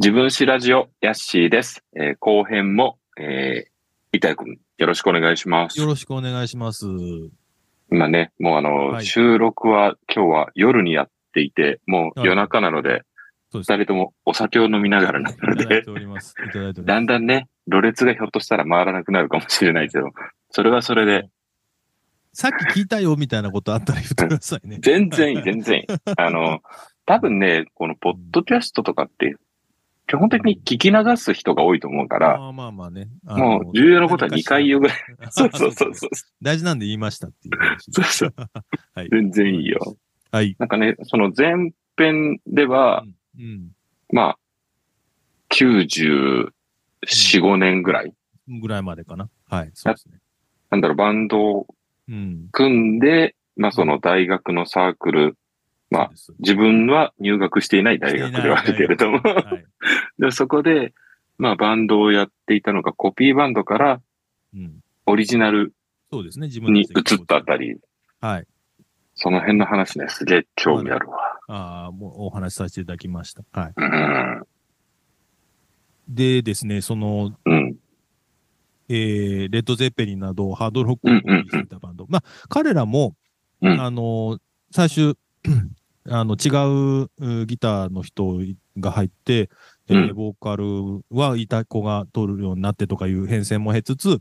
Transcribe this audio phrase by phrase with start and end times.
[0.00, 1.82] 自分史ラジオ、ヤッシーです。
[1.96, 5.86] えー後編も、えー、板谷くん、よろしくお願いしますよ。
[5.86, 6.86] ろしくお願いします。
[7.90, 13.02] 今ね、もうあの、はい収録は今日は夜にやっていて、もうはい夜中なので。
[13.52, 15.82] 二人ともお酒を飲みながらなので
[16.84, 17.00] だ。
[17.00, 20.10] んだんね、ろれつがひょっとしたら回らなくなるかもしれないけど、
[20.50, 21.30] それはそれで、
[22.34, 24.78] さっき聞いたよみたいなことあったら言ってくださいね。
[24.80, 25.86] 全然いい、全然いい。
[26.18, 26.60] あの、
[27.06, 29.34] 多分ね、このポッドキャストとかって、
[30.08, 33.08] 基本的に聞き流す人が多いと思うから、まあまあまあね。
[33.26, 34.96] あものう重要なことは2回言うぐらい。
[35.20, 36.10] あ そうそうそうそう。
[36.40, 37.92] 大事なんで言いましたっていう話。
[37.92, 38.34] そうそう。
[38.94, 39.08] はい。
[39.10, 39.96] 全然いいよ。
[40.32, 40.56] はい。
[40.58, 43.04] なんかね、その前編では、
[43.38, 43.70] うん。
[44.10, 44.38] まあ、
[45.50, 46.48] 94、
[47.06, 48.14] 5年ぐらい。
[48.48, 48.60] うん。
[48.60, 49.28] ぐらいまでかな。
[49.50, 49.70] はい。
[49.74, 50.18] そうですね。
[50.70, 51.66] なんだろう、バンドを
[52.08, 52.48] うん。
[52.52, 55.36] 組んで、まあその大学のサークル、
[55.90, 59.64] まあ自分は入学していない大学ではあるけれども、はい。
[60.18, 60.92] でそこで、
[61.38, 64.00] まあバンドをやっていたのがコピーバンドから
[64.54, 64.80] うん。
[65.06, 65.72] オリジナル
[66.10, 66.46] そうですね。
[66.46, 67.76] 自分に移ったあたり、
[68.20, 68.46] はい。
[69.14, 71.18] その辺の話ね、すげえ興味あるわ。
[71.48, 73.42] ああ、もうお話しさせていただきました。
[73.52, 73.72] はい。
[73.76, 74.46] うん。
[76.08, 77.76] でですね、その、うん。
[78.88, 82.06] えー、レッド・ゼッペリンなどハードロックをしていたバンド。
[82.08, 83.14] まあ、彼らも、
[83.60, 84.38] うんあの、
[84.70, 85.14] 最終、
[86.10, 86.48] あの、違
[87.02, 87.10] う
[87.42, 88.38] うギターの人
[88.78, 89.50] が入って、
[89.88, 90.14] えーうん。
[90.14, 94.20] ボーカルはいた子が取るようになってとかいう変遷も経つつ、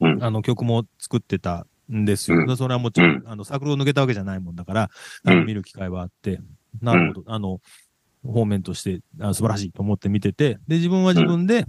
[0.00, 0.22] うん。
[0.22, 2.38] あの、曲も作ってたんですよ。
[2.46, 2.56] うん。
[2.56, 4.90] それはもちろん、うあの、サークルを抜けたわけじゃないもんだから、
[5.24, 6.40] あのうん見る機会はあって、
[6.80, 7.60] なるほど、あの、
[8.24, 11.64] 方面としてあ素晴らしいと思って見てて、で、自分は自分で、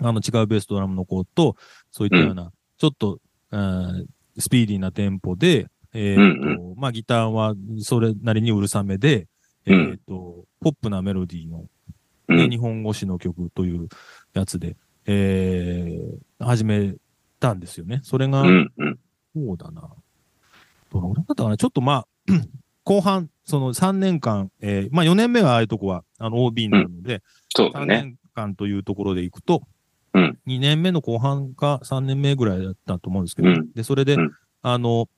[0.00, 1.56] あの、違うベースドラムの子と、
[1.90, 3.18] そういったような、ちょっと、
[3.50, 4.06] うん
[4.38, 5.66] スピーディーなテンポで、
[5.96, 9.26] えっ、と、うんまあ、ギターはそれなりにうるさめで、
[9.66, 11.68] うんえっ、と、ポップなメロディーの、ね
[12.28, 12.50] うん。
[12.50, 13.88] 日本語詞の曲という
[14.34, 14.76] やつで、
[15.06, 16.94] えー、始め
[17.40, 18.00] たんですよね。
[18.02, 18.72] それが、うん。
[18.76, 18.98] うん。
[19.34, 19.88] そうだな。
[20.92, 22.06] どのぐらいだったかなちょっとまあ、
[22.84, 27.20] 後半、その3年間、えーまあ4年目はああいうとこは、あの OB になるので、3
[27.56, 27.86] そうだね。
[27.86, 29.62] 年間というところでいくと、
[30.14, 34.30] うん2年目の後半か3年目ぐらいだったと思うんですけど、うんで、それで、うん
[34.62, 35.08] あの、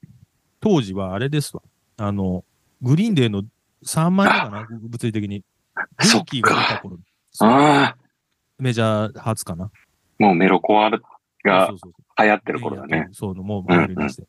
[0.68, 1.62] 当時はあれですわ。
[1.96, 2.44] あの、
[2.82, 3.42] グリーンデーの
[3.84, 4.66] 3枚目かな？
[4.70, 5.38] 物理的に。
[5.38, 6.80] ルーキーが出たか。
[6.80, 6.98] 頃。
[7.40, 7.96] ああ、
[8.58, 9.70] メジャー初かな？
[10.18, 10.98] もうメロコアが
[12.18, 13.08] 流行ってる頃だね。。
[13.12, 14.22] そう、もう流行り出して。
[14.22, 14.28] うん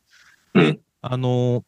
[0.72, 1.62] で、あのー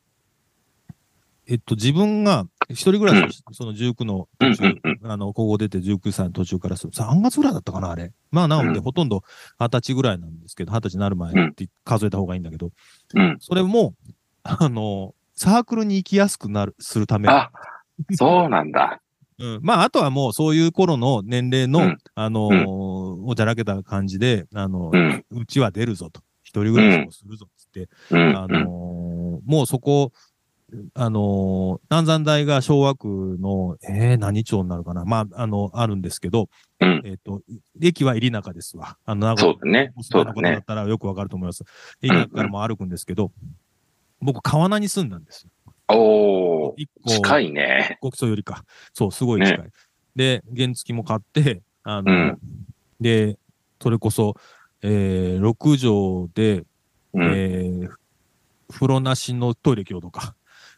[1.48, 6.92] えっと、自分が一人暮らしを、その19の途中、うんうんあの、高校出て19歳の途中からする。
[6.92, 8.12] 3月ぐらいだったかな、あれ。
[8.30, 9.24] まあ、なので、うんほとんど
[9.58, 12.70] 20歳ぐらいなんですけど、20歳になる前って数えた方がいいんだけど、
[13.14, 13.36] うん。
[13.40, 13.94] それも、
[14.44, 17.28] あのサークルに行きやすくなる、するため。
[17.28, 17.50] あ、
[18.12, 19.00] そうなんだ。
[19.38, 25.24] うん、まあ、あとはもうそういう頃の年齢の、うんあのーおちゃらけた感じで、あのう、ん。
[25.30, 26.20] うちは出るぞと。
[26.42, 28.36] 一人暮らしもするぞ、つって、うん。
[28.36, 30.12] あのーもうそこ、
[30.94, 36.48] あのー南山大が昭和区の、えー、何町になるかなまあ、あの、あるんですけど、
[36.80, 37.42] うんえっ、と、
[37.80, 38.96] 駅は入中ですわ。
[39.04, 41.64] あの、名そうだねそうだだったらよくわかると思います。
[42.00, 43.32] 入中からも歩くんですけど、
[44.22, 45.50] 僕、川名に住んだんですよ。
[45.88, 47.98] おー、一個、近いね。
[48.00, 48.64] ご基礎よりか。
[48.94, 49.70] そう、すごい近い。
[50.16, 52.38] で、原付も買って、あの、うん
[53.00, 53.36] で、
[53.80, 54.36] それこそ、
[54.80, 56.64] えー、6畳で、
[57.14, 57.32] うん。
[57.34, 57.90] えー、
[58.72, 60.36] 風呂なしのトイレ共同か。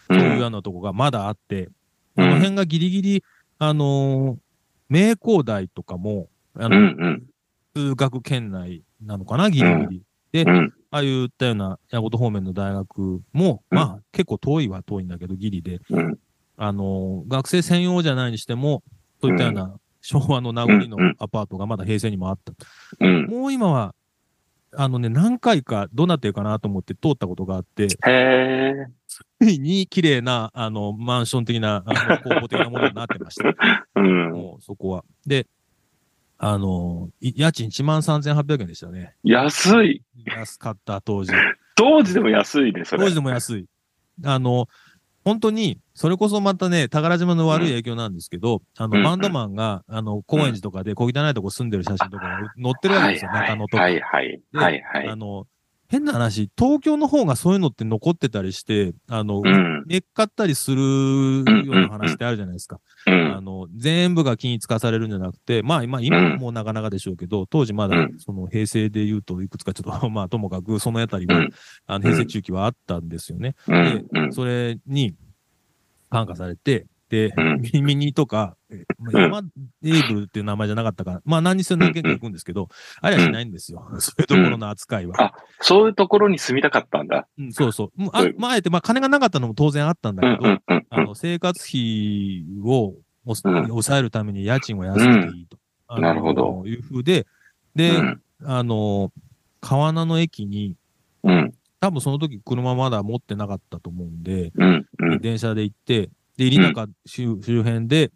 [0.09, 1.75] そういうようなとこがまだあって、うん
[2.17, 3.25] この辺がギリギリ、
[3.59, 4.39] あのー
[4.89, 6.73] 名工大とかも、あうん。
[6.73, 7.23] の、うん。
[7.75, 10.03] 通学圏内なのかな、ギリギリ。
[10.31, 10.73] で、うん。
[10.95, 16.19] ああいったような、矢事方面の大学も、まあ、結構遠いは遠いんだけど、ギリで、うん。
[16.57, 18.85] あのー学生専用じゃないにしても、
[19.21, 22.53] そういったような昭和の名残のアパートがまだ平成にもあった。
[23.01, 23.27] うん。
[23.27, 23.93] もう今は、
[24.77, 27.89] あのね、何回かどうなってるかなと思って通ったことがあって。
[29.41, 33.49] ついに綺麗な、あの、マンション的な、あの、公募的なものになってました。
[34.01, 34.31] うん。
[34.31, 35.05] もう、そこは。
[35.27, 35.49] で、
[36.39, 39.15] あの、い家賃1万3800円でしたね。
[39.23, 40.03] 安い。
[40.25, 41.33] 安かった、当時。
[41.77, 43.03] 当時でも安いね、それ。
[43.03, 43.67] 当時でも安い。
[44.25, 44.69] あの、
[45.25, 53.83] 本当に、それこそまたね、宝島の悪い影響なんですけど、あの、うんバンドマンが、あの、高円寺とかで小汚いとこ住んでる写真とかが載ってるわけですよ、はい中野とか。
[53.83, 54.41] はいはい。
[54.53, 55.17] ではいはいあ。
[55.17, 55.47] の、
[55.95, 59.85] 変な話、東京の方がそういうのって残ってたりして、あの、うん。
[59.87, 62.81] めっかったりするような話ってあるじゃないですか。
[63.07, 63.37] うん。
[63.37, 71.51] あの、全部が均一化されるんじゃなくて、まあ今、今はもうなかなかでしょうけど、当時まだうん、その平成で言うといくつかちょっと、 まあともかくそのあたりはうん、
[71.87, 73.55] あの平成中期はあったんですよね。
[73.69, 74.07] うん。
[74.11, 74.33] うん。
[74.33, 75.15] それに
[76.11, 76.87] 感化されて、
[77.61, 79.43] ミニミニとか、えまあ山エ
[79.99, 82.69] イブルっていう名前じゃなかったから、まあ何にせよ何軒か行くんですけど、
[83.01, 83.87] あれはしないんですよ。
[83.99, 85.23] そういうところの扱いは。
[85.23, 87.27] あそういうところに住みたかったんだ。
[87.39, 87.91] うんそうそう。
[88.13, 92.95] あまあ、あえて、まあ金がなかったのも当然あったんだうんけど、あの、生活費を
[93.27, 95.59] 抑えるために家賃は安くていいと。
[96.01, 96.63] なるほど。
[96.67, 97.27] いうふうで、う
[97.75, 98.21] で、ん。
[98.45, 99.13] あの、
[99.61, 100.77] 川名の駅に、
[101.23, 101.55] うん。
[101.81, 104.87] 多分その時車まだ持ってなかったと思うんで、うん。
[104.99, 105.21] うん。
[105.21, 108.11] 電車で行って、で、入中周周辺で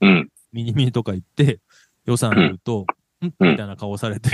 [0.00, 0.28] うん。
[0.52, 1.60] ミニミニとか行って、
[2.06, 2.82] 予算言うと、ん。
[2.82, 2.94] うん
[3.40, 4.28] みたいな顔されて。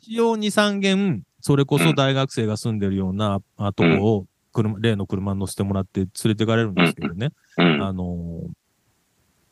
[0.00, 7.32] 一応2、3軒、それこそ大学生が住んでるようなあとこを、車、例の車に乗せてもらって連れてかれるんですけどね。
[7.58, 7.82] うん。
[7.82, 8.48] あのー、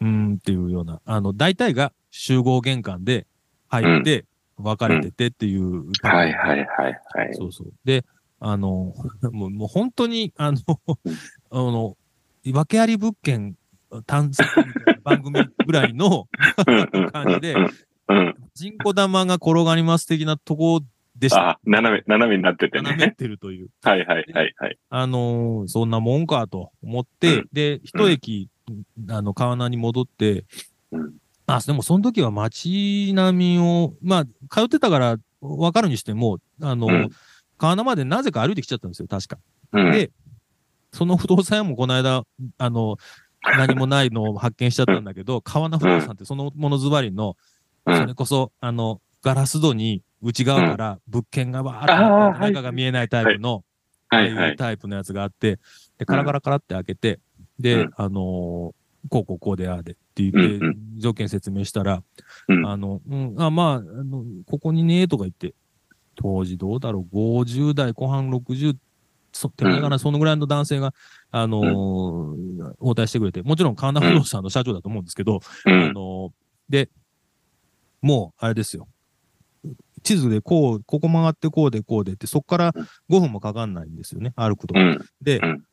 [0.00, 3.26] うーんっていうような、あの、大体が集合玄関で
[3.68, 4.24] 入って、
[4.62, 7.34] 別れててっていうはいはいはいはい。
[7.34, 7.72] そうそう。
[7.84, 8.04] で、
[8.38, 8.94] あの、
[9.32, 10.58] もうもう本当に、あの、
[11.50, 11.96] あの、
[12.46, 13.56] 訳あり物件
[14.06, 16.26] 探索みたいな番組ぐらいの
[17.12, 17.54] 感じで、
[18.08, 18.34] うん。
[18.54, 20.80] 人工玉が転がります的なとこ
[21.16, 21.50] でした。
[21.50, 23.14] あ、斜め、斜めになってて斜めっね。
[23.14, 23.68] てるという。
[23.82, 24.78] はいはいはいはい。
[24.88, 28.48] あのーそんなもんかと思って、うんで、一駅、
[29.08, 30.44] あの、川名に戻って、
[30.92, 31.14] うん
[31.46, 37.08] あ、でもその時は街並みを、まあ、通ってたから分かるにしても、あの、うん
[37.58, 39.38] 川名までなぜか歩いてきちゃったんですよ、確か。
[39.72, 39.92] うん。
[39.92, 40.10] で、
[40.92, 42.24] その不動産屋もこの間、
[42.58, 42.96] あの、
[43.42, 47.36] 何もないのを発見しちゃったんだけど、川名不動産ってそのものズバリの、
[47.86, 47.96] うん。
[47.96, 53.64] それこそ、あの、ガラス戸に内側から物件がわーって中が見えないタイプの、
[54.08, 54.52] ああはい。
[54.52, 55.58] うタイプのやつがあって、
[55.98, 57.20] で、カラカラカラって開けて、
[57.58, 57.90] で、うん。
[57.96, 60.60] あのーこうこうこうでああでって言って、
[60.98, 62.02] 条件説明したら、
[62.48, 62.66] うん。
[62.66, 65.54] あの、うん、あ、まあ、あの、ここにね、とか言って、
[66.16, 68.76] 当時どうだろう、50代後半60、
[69.40, 70.94] そ手前かな、そのぐらいの男性が、
[71.30, 75.92] あのー応対してくれて、もちろん神田不動産の社長だと思うんですけど、うあん。
[75.92, 76.30] のー
[76.68, 76.88] で、
[78.02, 78.88] もう、あれですよ。
[80.02, 82.72] 地図でこう、ここ曲がってこうでこうでって、そこから
[83.10, 84.82] 5分もかかんないんですよね、歩くとう。
[84.82, 84.98] ん。
[85.20, 85.64] で、うん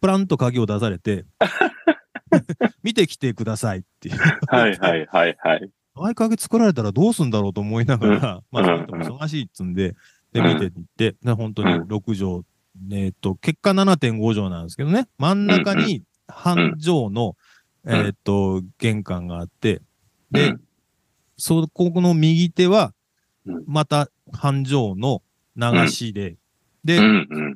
[0.00, 1.26] プランと鍵を出されて、
[2.82, 4.16] 見てきてくださいっていう。
[4.48, 5.70] はいはいはいはい。
[5.94, 9.94] 合鍵作られたらどうすんだろうと思いながら、うんまあ、その人も忙しいっつんで、
[10.32, 12.42] で、見ていって、で本当にうん6畳、
[12.92, 17.36] えっと、結果7.5畳なんですけどね、真ん中に半畳の、
[17.86, 17.90] ん。
[17.90, 19.82] えっと、玄関があって、う
[20.32, 20.60] でん、
[21.36, 22.92] そこの右手は
[23.46, 25.22] うん、また半畳の
[25.56, 26.36] 流しで、
[26.84, 27.00] で。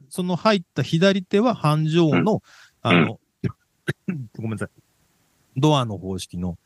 [0.09, 2.43] その入った左手は半畳の、
[2.83, 3.19] あの、
[4.37, 4.69] ごめんなさい。
[5.57, 6.57] ドアの方式の、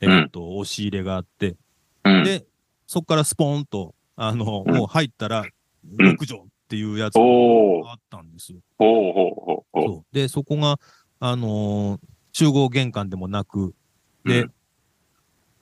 [0.00, 1.56] えっ、と、押し入れがあって、
[2.04, 2.24] うん。
[2.24, 2.46] で、
[2.86, 4.74] そこからスポーンと、あの、うん。
[4.74, 5.44] もう入ったら、
[5.98, 6.08] うん。
[6.10, 7.20] 6畳っていうやつが
[7.92, 8.58] あったんですよ。
[8.80, 10.78] そうで、そこが、
[11.20, 12.00] あのー
[12.32, 13.74] 集合玄関でもなく、
[14.24, 14.52] で、うん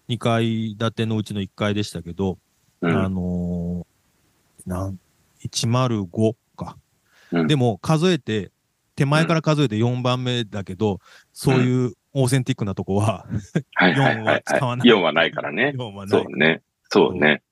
[0.07, 2.39] 2階建てのうちの1階でしたけど、
[2.81, 4.99] うんあのーなん、
[5.43, 6.79] 105か。
[7.33, 8.51] うんでも、数えて、
[8.97, 11.01] 手前から数えて4番目だけど、
[11.33, 13.27] そういうオーセンティックなとこは、
[13.75, 15.75] はいはいはい4は使わない4はないからね。
[15.77, 16.09] 4はない。
[16.09, 16.63] そうね。
[16.91, 17.43] そうね。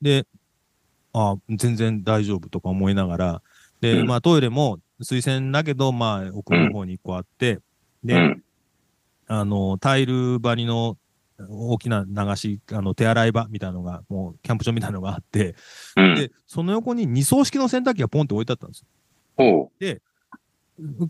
[0.00, 0.26] で、
[1.14, 3.42] あ全然大丈夫とか思いながら、
[3.80, 4.06] で、うん。
[4.06, 7.60] まあトイレも水洗だけど、まあ奥の方に1個あって、
[8.02, 8.42] で、うん。
[9.26, 10.98] あの、タイル張りの
[11.48, 15.56] 大きな流し、あの、手洗い場みたいなのが、もう、キャンプ場みたいなのがあって、
[15.96, 16.14] うん。
[16.14, 18.86] で、その横に二層式の洗濯機がポンって置いてあったんですよ。
[19.36, 19.70] ほ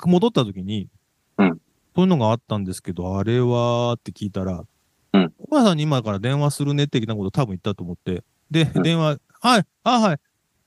[0.07, 0.89] 戻った時に、
[1.39, 1.51] うん。
[1.51, 1.59] そ
[1.99, 4.65] ういうのがあったんですけど、あれはって聞いたら、
[5.13, 5.33] うん。
[5.39, 8.83] お母さんに今から電話するね的なこと多分言ったと思って、で、うん。
[8.83, 10.17] 電話、はい、あ、はい、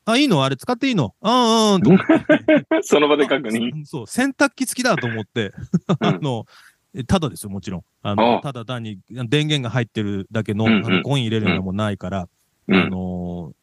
[0.06, 0.44] あ、いいの？
[0.46, 1.16] あれ使っていいの？
[1.22, 2.00] あうん、うん。
[2.84, 3.72] その場で確認。
[3.74, 5.52] あそう、洗濯機付きだと思って、
[5.90, 5.98] うん。
[6.00, 6.46] あの、
[6.94, 7.82] えただですよ、もちろん。
[8.04, 12.28] あの、あただ単に電源が入ってるだけの、あのコイン入れるようなもんないから、あ
[12.68, 12.90] うん。
[12.92, 13.54] の、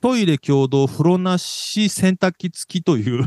[0.00, 3.26] トイレ共同風呂なし洗濯機付きというう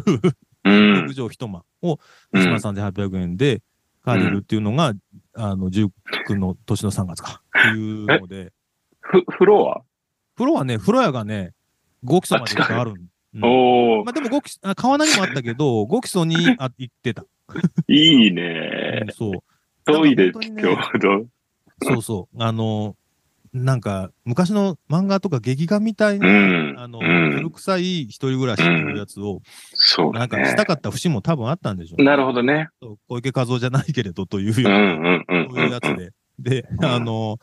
[0.69, 1.07] 6ん。
[1.13, 1.99] 畳一間を
[2.33, 2.41] うん。
[2.41, 3.61] 1万3800円で
[4.03, 4.93] 借りるっていうのが、
[5.35, 5.91] あの、19
[6.39, 7.43] の年の3月か。
[7.59, 8.53] っていうので、
[9.01, 9.81] ふ、風呂は？
[10.37, 11.53] 風呂はね、風呂屋がね、
[12.05, 12.95] 5基礎までしかあるん。
[12.95, 13.07] うん
[13.39, 17.23] おーまあでも5基礎、あ川名にもあったけど、 5基礎にあ行ってた。
[17.87, 19.05] いいうんね。
[19.13, 19.31] そう。
[19.85, 20.43] トイレ共
[20.99, 21.25] 同。
[21.83, 22.43] そうそう。
[22.43, 22.95] あの、
[23.53, 26.31] なんか、昔の漫画とか劇画みたいな、う
[26.73, 26.75] ん。
[26.79, 29.41] あの、うん古臭い一人暮らしっていうやつを、
[29.73, 30.65] そうだなんかしたね。
[30.65, 32.05] かった節も多分あったんでしょうね。
[32.05, 32.69] なるほどね。
[32.81, 36.11] そう小池和夫じゃないけれどというよううな、んうんうんそういうやつで。
[36.39, 37.37] で、うんあの、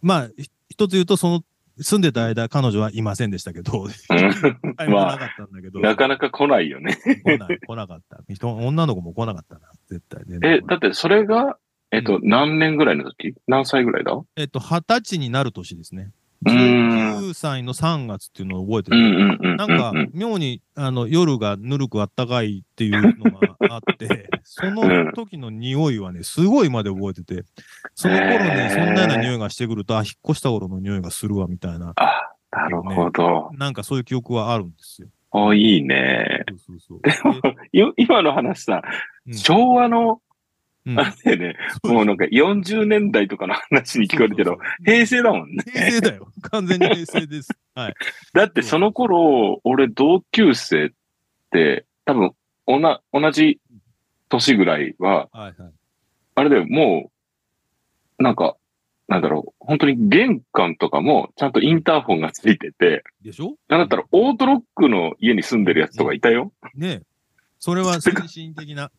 [0.00, 1.44] まあ、ひ一つ言うと、その、
[1.82, 6.96] 住んでた間、彼女はいませんでしたけど、なかったんだけど、なかなか来ないよね。
[7.24, 8.20] 来ない、来なかった。
[8.28, 9.60] 人女の子も来なかったな。
[9.88, 10.38] 絶対ね。
[10.42, 11.58] え、だってそれが、
[11.90, 13.34] えっと、何年ぐらいの時？
[13.46, 14.12] 何歳ぐらいだ？
[14.12, 16.10] うえっと、二十歳になる年ですね。
[16.44, 17.18] ーん。
[17.20, 19.56] 19歳の3月っていうのを覚えてうんる。
[19.56, 27.44] なんかうん、妙に、あの、夜がぬるくあったかいっていうのがあって、 その時の匂いはね、すごいまで覚えてて、
[27.94, 33.50] その頃へね、ーそんなような匂いがしてくると、あ、引っ越した頃の匂いがするわ、みたいな、あ、なるほど。
[33.54, 35.08] なんかそういう記憶はあるんですよ。
[35.30, 36.44] お、いいね。
[36.66, 37.42] そうそうそう。
[37.72, 38.82] い今の話さ、
[39.26, 40.31] うん昭和の、うん
[40.96, 45.62] あれでね、もうなんか40年代とかの話に聞こえるけど、平成だもんね。
[45.72, 46.32] 平成だよ。
[46.50, 47.48] 完全に平成です。
[47.74, 47.94] はい。
[48.34, 50.90] だってその頃、俺同級生っ
[51.50, 52.32] て、多分、
[52.66, 53.60] おな、同じ
[54.28, 55.72] 年ぐらいは、はいはい。
[56.34, 57.12] あれだよ、も
[58.18, 58.56] う、なんか、
[59.08, 63.56] なんだろう、本当に玄関とかもちゃんとインターホンがついてて、でしょ？
[63.68, 66.52] なんだったらオートロックの家に住んでるやつとかいたよ。
[66.74, 67.02] ねえ
[67.58, 68.90] それは先進的な。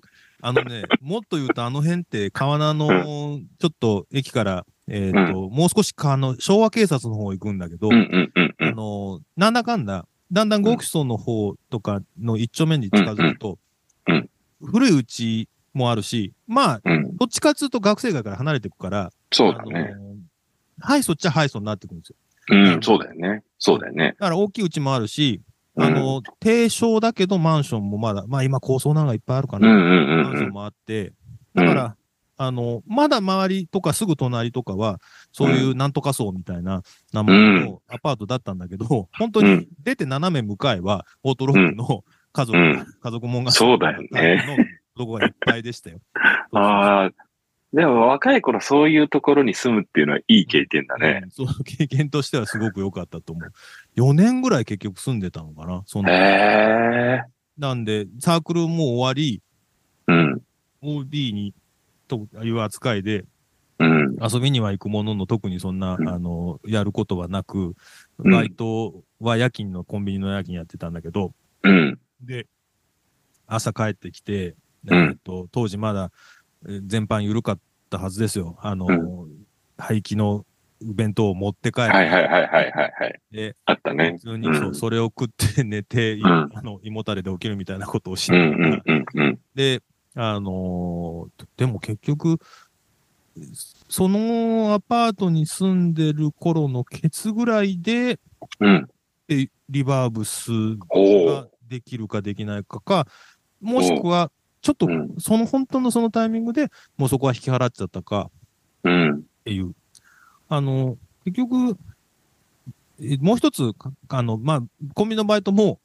[0.45, 8.75] あのね、 もっと言うとあの辺って川名のちょっと駅から、えっ、と、もう少しかあの昭和警察の方行くんだけど、あん。
[8.75, 13.57] の、なんだかんだ、だんだん極層の方とかの一丁目に近づくと、
[14.61, 17.15] 古いうちもあるし、まあ、うん。
[17.15, 19.95] どっちかっつうと学生街から離れていくから、そうだね。
[20.81, 22.15] はい、そっちははい、そになってくるんですよ。
[22.49, 23.43] うん、そうだよね。
[23.59, 24.07] そうだよね。
[24.19, 29.67] だから大きいうちもあるし、うんあの、低床だけどマンションもまだ、まあ今高層なのがいっぱいあるかな。
[29.67, 31.13] マンションもあって、
[31.55, 31.95] だから、
[32.37, 34.99] あの、まだ周りとかすぐ隣とかは、
[35.31, 42.03] そういうなんとか層みたいな名前のアパートだったんだけど、本当に出て斜め向かいは、オートロックの
[42.33, 42.85] 家族、うん。
[43.01, 44.43] 家族もんが、そうだよね。
[44.95, 45.99] のとこがいっぱいでしたよ。
[46.53, 47.11] ああ、
[47.73, 51.21] でも若い頃そういうところに住むっていうのはいい経験だね。
[51.23, 53.51] うんそう、経験としてはすごく良かったと思う。
[53.95, 57.15] 4年ぐらい結局住んでたのかなそんへな。
[57.15, 57.23] え。
[57.57, 59.41] なんで、サークルも終わり、
[60.07, 60.41] うん。
[60.83, 61.55] OB に、
[62.07, 63.25] という扱いで、
[63.79, 64.17] うん。
[64.21, 67.75] 遊びには行くものの、特にそんな、うんあの、やることはなく、
[68.19, 71.99] うんバイトは夜勤のコンビニの夜勤やってたんだけど、うん。
[72.21, 72.45] で、
[73.47, 76.42] 朝帰ってきて、うんえっと、当時まだ、えー
[76.85, 78.57] 全般緩かったはずですよ。
[78.61, 79.29] あの、う
[79.77, 80.45] 廃棄の
[80.81, 83.19] 弁当を持って帰って、はいはいはいはいはいはい。
[83.31, 84.19] で、あったね普。
[84.19, 89.39] 通に、うんそうそれを食って寝て、いんあの、胃もたれで起きるみたいなことをしうながら、んうんうんうん。
[89.55, 89.81] で、
[90.15, 92.37] あのーでも結局、
[93.89, 98.19] そのアパートに住んでる頃のケツぐらいで、
[98.59, 98.87] うん。
[99.29, 100.51] えリバーブス
[100.89, 103.07] おができるかできないかか、
[103.61, 104.31] もしくは、
[104.63, 108.31] ちょっとうん、その本当のそのタイミングでもうそこは引き払っちゃったか
[108.83, 109.17] うん。
[109.17, 109.75] っていう。
[110.47, 111.77] あの、結局、
[113.01, 114.61] えもう一つ、かあの、まあ、
[114.93, 115.79] コンビニのバイトも、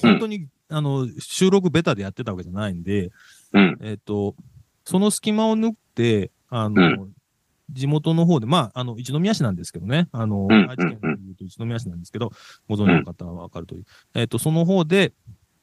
[0.00, 3.10] 本当に、あの、収録ベタでやってたわけじゃないんで、
[3.52, 3.78] うん。
[3.82, 4.34] えっ、と、
[4.84, 7.08] その隙間を縫って、あの、
[7.70, 12.30] 地元の方で、まあ、あの、一宮市なんですけどね、あの、うん愛知県でいうと一宮市なんですけど、
[12.68, 13.84] ご存知の方はわかるとおり、
[14.14, 15.12] えっ、と、その方で、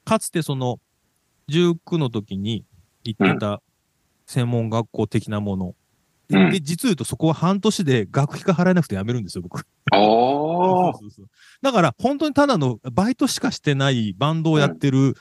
[0.05, 0.79] かつてその、
[1.49, 2.65] 19の時に
[3.03, 3.61] 行ってた
[4.25, 5.75] 専門学校的なもの。
[6.29, 9.65] でうんで、実を言うとそこは半年で学費が払えなくて辞めるんですよ、僕。
[9.91, 10.93] おー。
[10.93, 11.25] そうそうそう
[11.63, 15.15] だから、本当にただのバイトしかしてないバンドをやってる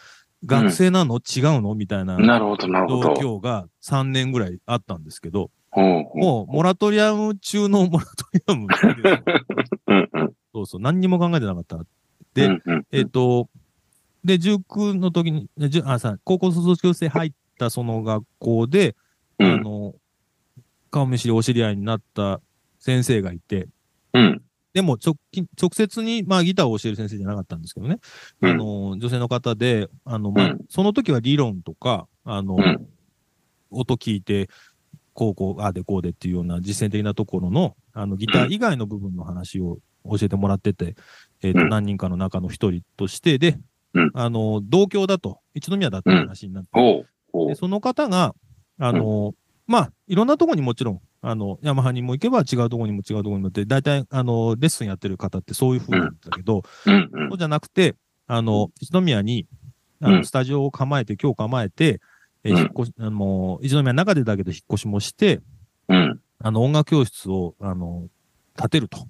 [0.44, 1.75] 学生なの、違うの？
[1.75, 3.38] みたいななるほどなるほ状ど。
[3.38, 8.66] 況が3年ぐらいあったんですけど、もうモラトリアム中のモラトリアム。
[10.54, 11.78] そうそう、何にも考えてなかった。
[12.35, 13.49] でうんうんえっ、と、
[14.28, 15.49] で、19の時に、
[15.85, 18.94] あさ高校卒業生入ったその学校で、
[19.38, 19.54] うん。
[19.54, 19.94] あの、
[20.90, 22.42] 顔見知りお知り合いになった
[22.78, 23.68] 先生がいて、
[24.12, 24.42] うん。
[24.75, 28.00] でも直近、直接に、まあ、ギターを教える先生じゃなかったんですけどね。
[28.42, 28.50] うん。
[28.50, 30.58] あの、女性の方で、あの、まあ、うん。
[30.68, 32.87] その時は理論とか、あの、うん。
[33.70, 34.50] 音聞いて、
[35.14, 40.97] こうこう、ああでこうでっていうような実践的なところの、あの、ギター以外の部分の話を教えてもらってて、
[41.42, 41.68] えっ、と、うん。
[41.70, 43.58] 何人かの中の一人として、で、
[43.98, 44.10] うん。
[44.14, 47.48] あの、同郷だと、一宮だって話になって、ほうほう。
[47.48, 47.54] で、。
[47.54, 48.34] その方が、
[48.78, 49.34] あの、
[49.66, 56.94] まあ、いろんなとこにもちろん、あの、ヤマハにも行けば違うとこにも違うとこにもって、大体、あの、レッスンやってる方ってそういう風なんだけど、うん。
[57.12, 59.46] うんそうじゃなくて、あの、一宮に、
[60.00, 60.24] あの、うん。
[60.24, 62.00] スタジオを構えて、今日構えて、
[62.44, 65.40] え引っ越し、あの、一宮の中でだけど引っ越しもして、
[65.88, 66.20] うん。
[66.38, 68.08] あの、音楽教室を、あの、
[68.56, 69.08] 建てると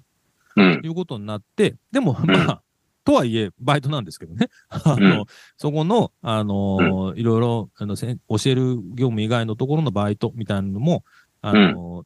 [0.55, 0.81] うん。
[0.83, 2.61] いうことになって、でも、まあ、
[3.03, 4.49] とはいえ、バイトなんですけどね。
[4.69, 5.25] あの、うん
[5.57, 11.03] そこの、あの、いろいろ、あの、教える業務以外のところのバイトみたいなのも、
[11.41, 12.05] あの、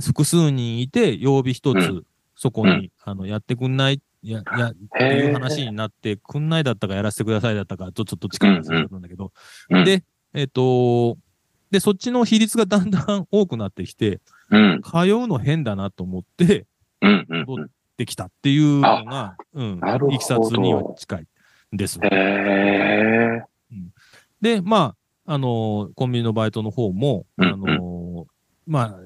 [0.00, 2.06] 複数人いて、曜日一つ、うん
[2.36, 9.32] そこに、あの、やってくんない、や、や、っていう話になって、くんないだったかやらせてくださいだったか、ちょちょっと近い話んだけど、
[9.70, 10.04] うんで、
[10.34, 11.16] えっ、と、
[11.70, 14.82] で、そっちの比率がだんだん多くなってきて、うん。
[14.82, 16.66] 通うの変だなと思って、
[17.00, 17.26] うん。
[17.28, 17.44] うん。
[17.46, 17.66] 戻っ
[17.96, 19.80] てきたっていうのが、うん、
[20.12, 21.26] いきさつには近い
[21.72, 21.98] です。
[22.02, 23.42] へえ。
[24.40, 24.94] で、ま
[25.26, 28.26] あ、あの、コンビニのバイトの方も、うんあの、
[28.66, 28.98] まあ、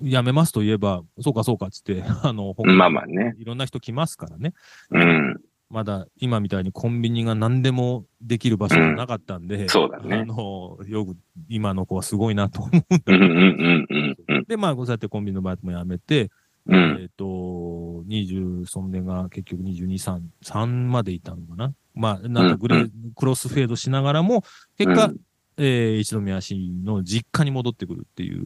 [0.00, 3.34] 辞めますと言えば、そうかそうかっつって、 あの、まあまあね。
[3.38, 4.52] いろんな人来ますからね。
[4.90, 5.40] うん。
[5.70, 11.14] まだ今みたいにコンビニが何でもできる場所がなかったんで、そうだねあの、よく
[11.50, 14.44] 今の子はすごいなと思うんだけどうんうんうんうんうん。
[14.44, 16.30] で、まあ、そうやってコンビニのバイトも辞めて、
[16.68, 16.98] うん。
[17.00, 21.74] えっ、と、20、そんでが結局22、3、3までいたのかな。
[21.94, 24.44] まあ、なんかグレー、うんクロスフェードしながらも、
[24.76, 25.16] 結果、うん
[25.60, 28.44] えー一宮市の実家に戻ってくるっていう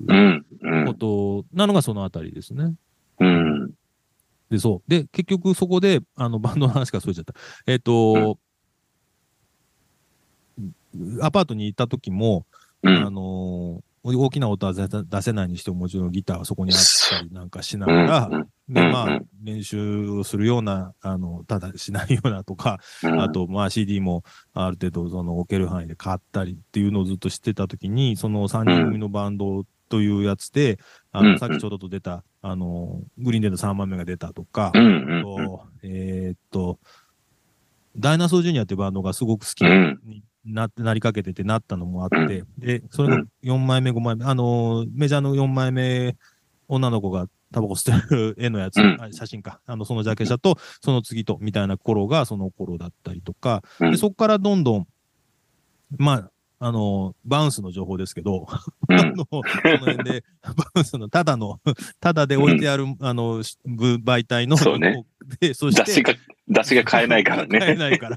[0.86, 2.74] ことなのがそのあたりですね。
[3.20, 3.70] うん。
[4.48, 4.90] で、そう。
[4.90, 7.34] で、結局そこで、あの、バンドの話からそれちゃった。
[7.66, 8.38] えっ、と、
[11.20, 12.46] アパートに行った時も、
[12.82, 13.14] あうん。
[13.14, 16.78] のー大きな音は出せないにしてももちろんギターはそこにあっ
[17.10, 18.06] たりなんかしなうん。
[18.06, 18.30] がら、
[18.68, 30.78] で、うんまあうん、練習をするような、あの、ただしないようなとか、うんあ、と、まあ CD もある程度その置ける範囲で買ったりっていうのをずっとしてたときに、その3人組のバンドというやつで、
[31.12, 34.72] あの、うんさっきちょうどと出た、あの、グリーンデーの3番目が出たとか。
[34.72, 34.80] と
[35.84, 36.78] えーっと、
[37.96, 39.64] ダイナソージュニアっていうバンドがすごく好き
[40.44, 43.28] なって、なりかけててなったのもあって、で、それがうん。
[43.42, 46.16] 4枚目、5枚目、あのー、メジャーの4枚目、
[46.68, 48.80] 女の子がタバコ吸ってる絵のやつ、
[49.12, 53.90] 写真か、あの、そのジャケ写と、その次と、みたいな頃がその頃だったりとか、うん。
[53.92, 54.86] でそこからどんどん、
[55.98, 56.30] まあ、
[56.64, 58.46] あの、バウンスの情報ですけど、
[58.88, 58.98] うん。
[58.98, 59.36] あの、そ
[59.68, 61.60] の辺で、バウンスのただの、
[62.00, 65.04] ただで置いてある、あの、媒体の、そうね。
[65.40, 66.02] で、そして、
[66.52, 67.58] 出しが、買えないからね。
[67.58, 68.16] 買えないから。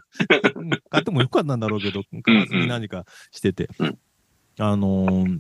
[0.55, 3.70] うん買ってもよかったんだろうけど、買わずに何かしてて。
[3.79, 3.98] うん
[4.57, 5.40] あのー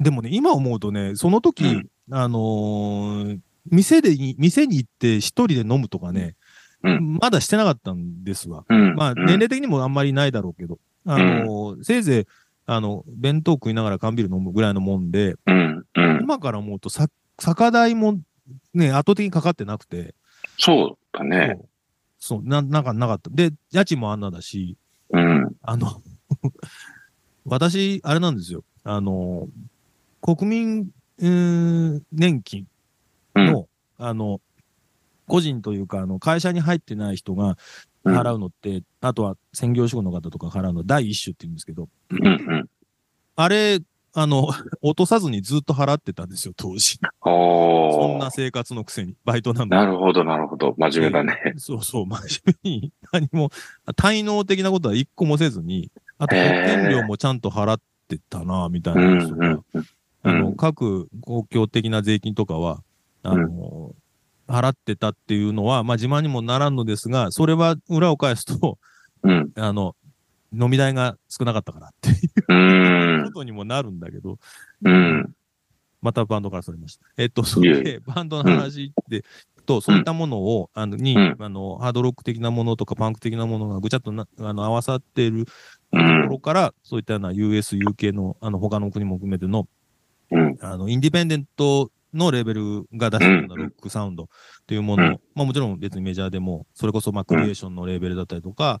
[0.00, 3.38] でもね、今思うとね、その時、うんあのー
[3.70, 6.34] 店でに、店に行って一人で飲むとかね、
[6.82, 8.64] うんまだしてなかったんですわ。
[8.68, 8.94] うん。
[8.96, 12.26] まあ、年齢的にもあんまりないだろうけど、あのーせいぜい、
[12.66, 15.84] あの、弁当食いながら缶ビール飲むぐらいのもんで、うん。
[15.94, 16.20] うん。
[16.22, 17.06] 今から思うと、さ、
[17.38, 18.18] 酒代も
[18.74, 20.14] ね、圧倒的にかかってなくて、
[20.58, 21.58] そうだね。
[22.24, 23.30] そう、な、なんかなかった。
[23.30, 24.76] で、家賃もあんなだし、
[25.12, 25.56] うん。
[25.60, 26.00] あの、
[27.44, 28.62] 私、あれなんですよ。
[28.84, 29.48] あの、
[30.20, 32.68] 国民、うーん年金
[33.34, 33.46] うん。
[33.46, 34.40] の、あの、
[35.26, 37.58] 個人というか、あの、会社に入ってない人が
[38.04, 42.26] うん払うのって、あとは専業主婦の方とか払うの第一種って言うんですけど、うん。
[42.26, 42.66] うん。
[43.34, 43.80] あれ、
[44.14, 44.48] あの、
[44.82, 46.98] 落とさずにずっと払ってたんですよ、当時。
[47.22, 49.76] そんな生活のくせに、バイトなんで。
[49.76, 50.74] なるほど、なるほど。
[50.76, 51.54] 真面目だね。
[51.56, 53.50] そうそう、真面目に 何も、
[53.96, 59.20] 滞納的なことは一個もせずに、あと保険料もちゃんと払ってたな、みたいなうん。
[59.20, 59.64] うん。
[59.74, 59.86] うん
[60.24, 62.82] あの、うん各公共的な税金とかは、
[63.24, 63.94] あの、
[64.46, 68.78] 払ってたっていうのは、まあ自慢にもならんのですが、それは裏を返すと、
[69.24, 69.50] うん。
[69.56, 69.96] あの、
[70.52, 73.30] 飲み代が少なかったからっていううんこ。
[73.40, 74.38] とにもなるんだけど、
[74.84, 75.34] うん。
[76.00, 77.06] またバンドからそれました。
[77.16, 79.24] えっと、それで、バンドの話で、
[79.66, 89.68] と、そういったものを、あの、に、うんあの、ハードロック的なものとかパンク的なものがぐちゃっとな、あの、合わさっているとこうんろから、そういったような US、UK の、あの、他の国も含めての、
[90.30, 90.56] うん。
[90.60, 94.26] あの、インディペンデントのレベルが出してるようなうんロックサウンドっ
[94.66, 98.78] ていうものまあもちろん別にメジャーでも、それこそまあクリエーションのレベルだったりとか。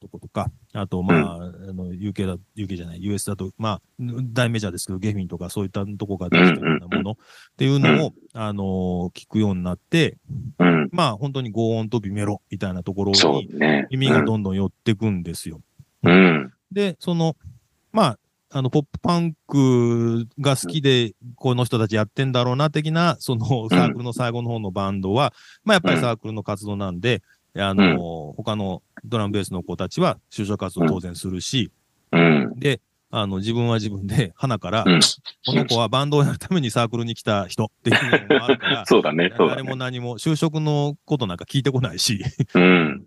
[0.00, 1.38] とことか、あとまあ、あ
[1.72, 7.14] の、UK だ、UK じゃない、US だと、まあ、大メジャーですけど、ゲフィンとかそういったとこが出してるようなものっ
[7.56, 10.18] ていうのを、あの、聞くようになって、
[10.58, 10.88] うん。
[10.92, 13.88] まあ本当にゴーンとビメロみたいなところにね。
[13.90, 15.60] 耳がどんどん寄ってくんですよ。
[16.04, 16.52] うん。
[16.70, 17.36] で、その、
[17.92, 18.18] まあ、
[18.56, 25.32] あの、ポップパンクが好きで、この人たちやってんだろうな、的な、そのサークルの最後の方のバンドは、
[25.64, 27.20] まあ、やっぱりサークルの活動なんで、
[27.56, 31.70] あの、他のドラムベースの子たちは就職活動当然するし、
[32.12, 32.54] うん。
[32.58, 35.00] で、あの、自分は自分で、花から、うん。
[35.46, 39.32] この子はバンドをやるためにサークルに来た人っていうのもあるから、 そうだね。
[39.36, 39.76] そうだ誰もね。
[39.76, 43.06] 何も、就職のことなんか聞いてこないし、うん。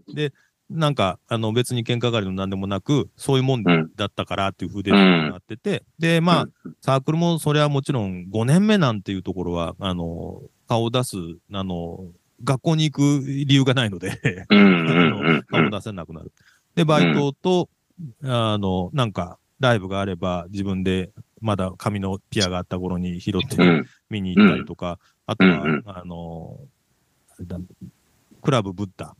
[0.70, 6.48] なんか、あの、別に喧嘩狩りの何でもなく、そういうもんうんだったからっていう風でなってて、で、まあ、
[6.82, 11.16] サークルもそれはもちろん5年目なんていうところは、あの、顔を出す、
[11.52, 12.06] あの、
[12.44, 14.46] 学校に行く理由がないので。
[14.52, 15.44] のうん。
[15.44, 16.32] 顔を出せなくなる。
[16.76, 17.70] で、バイトと、
[18.24, 21.10] あの、なんか、ライブがあれば自分で
[21.42, 23.86] まだ紙のピアがあった頃に拾ってうん。
[24.10, 26.60] 見に行ったりとか、あとは、あの、
[28.42, 29.16] クラブブッダ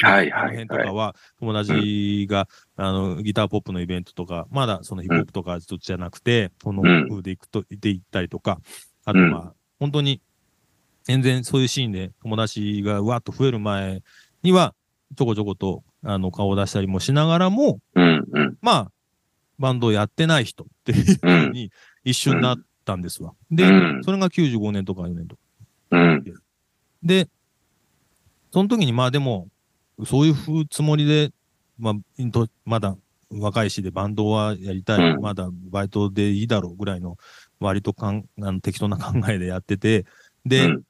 [0.00, 0.50] はいはいはい。
[0.66, 8.58] 辺とかは、友達が、あの、ギターポップのイベントとか、まだそのヒップホップとかそっちじゃなくて、このうん風で行くと、で行ったりとか、
[9.04, 10.20] あとうんまあ、本当に、
[11.04, 14.02] 全然そういうシーンで友達がわっと増える前
[14.42, 14.74] には、
[15.16, 18.58] ちょこちょこと、あの、顔を出したりもしながらも、うんうん。
[18.60, 18.90] まあ、
[19.58, 21.70] バンドをやってない人っていうふうに
[22.04, 23.32] 一瞬なったんですわ。
[23.50, 24.04] で、うん。
[24.04, 25.42] それが95年とか4年とか。
[25.92, 26.24] うん。
[27.02, 27.28] で、
[28.52, 29.48] その時にまあでも、
[30.04, 31.30] そういうふうつもりで、
[31.78, 31.94] まあ、
[32.64, 32.96] まだ
[33.30, 35.20] 若いしでバンドはやりたい、うん。
[35.20, 37.16] まだバイトでいいだろうぐらいの
[37.60, 40.06] 割とかんあの適当な考えでやってて、
[40.44, 40.82] で、うん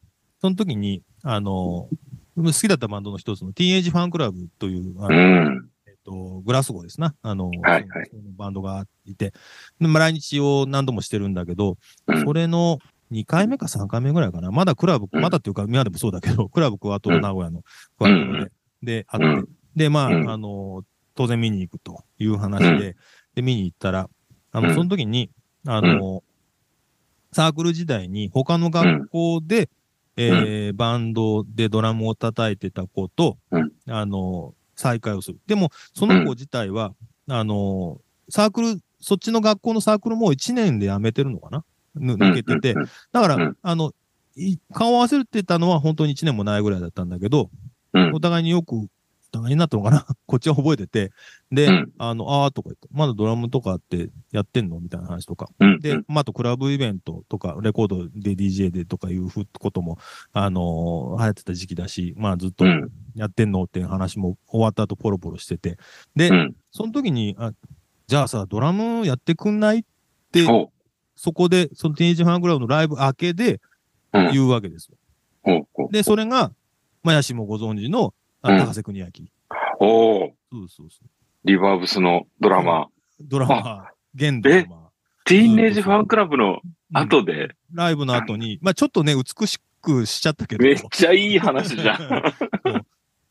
[0.42, 1.88] その時に、あの、
[2.34, 5.68] 好きだったバンドの一つのティーンエイジファンクラブという、あうのん。
[5.86, 7.14] えっと、グラスゴーですな。
[7.22, 8.10] あの、はいはい。
[8.36, 9.32] バンドがいて、
[9.78, 11.76] でまあ、来日を何度もしてるんだけど、
[12.08, 12.24] うん。
[12.24, 12.78] それの
[13.12, 14.50] 2回目か3回目ぐらいかな。
[14.50, 15.20] まだクラブ、うん。
[15.22, 17.62] まだっていうか、今でもそうだけど、クラブクワトロ名古屋の
[17.96, 18.50] クワトロで、
[18.82, 19.48] で、あって、うん。
[19.76, 20.28] で、まあ、うん。
[20.28, 20.82] あの、
[21.14, 22.94] 当然見に行くという話で、うん。
[23.36, 24.10] で、見に行ったら、
[24.50, 24.74] あの、うん。
[24.74, 25.30] その時に、
[25.68, 26.24] あの、
[27.32, 29.70] サークル時代に他の学校で、
[30.16, 33.72] えーバンドでドラムを叩いてた子と、うん。
[33.88, 35.38] あの、再会をする。
[35.46, 36.94] でも、その子自体は、
[37.28, 41.64] あの、サークル、そっちの学校のサークルも1年で辞めてるのかな？
[41.94, 42.72] ぬ抜けてて。
[42.74, 43.56] うんだから、うん。
[43.62, 43.92] あの、
[44.36, 47.50] い顔を合わせてたのは本当に1年もないぐらいだったんだけど、
[47.92, 48.12] うん。
[48.14, 48.86] お互いによく、
[49.34, 51.10] お互いになったのかな こっちは覚えてて。
[51.50, 55.48] で、うんあの、あーとか言って、まだドラムとかってやってんのみたいな話とか。
[55.58, 59.98] うんで、まあ、あとクラブイベントとか、レコードで DJ でとかいうふことも、
[60.32, 65.78] あのー流行ってた時期だし、まあずっとうんやってんのっていう話も終わった後ポロポロしてて。
[66.14, 67.52] で、うんその時に、あ、
[68.06, 69.82] じゃあさ、ドラムやってくんないっ
[70.30, 70.46] て、
[71.16, 73.60] そこで、そのティージファンクラブのライブ明けで
[74.12, 74.98] うん言うわけですよ。
[75.90, 76.52] で、それが、
[77.02, 78.58] まあ、やしもご存知の、あうん。
[78.58, 79.06] 高瀬邦明。
[79.80, 80.30] おー。
[80.52, 81.08] そうそうそう。
[81.44, 82.84] リバーブスのドラマ。
[82.84, 82.86] ー。
[83.22, 83.88] ドラマ。
[84.16, 84.76] ー、現ドラマ。
[84.76, 84.78] ー。
[85.24, 86.96] ティーンエイジファンクラブのうん。
[86.98, 90.64] 後で、ライブの後に、まあちょっとね、美しくしちゃったけど。
[90.64, 92.22] めっちゃいい話じゃん。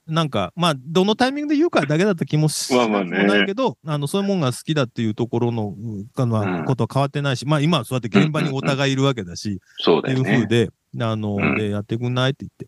[0.07, 3.23] なんか、まあ、どのタイミングで言うかだけだった気もしまあまあね。
[3.25, 6.65] ないけど、あの、そういうもんが好きだっていうところの、のうん。
[6.65, 10.23] ことは変わってないし、まあ今はそうやって現場にお互いいるわけだし、そうだよね。
[10.23, 10.69] 風で、
[10.99, 11.55] あの、うん。
[11.55, 12.67] で、やってくんないって言って、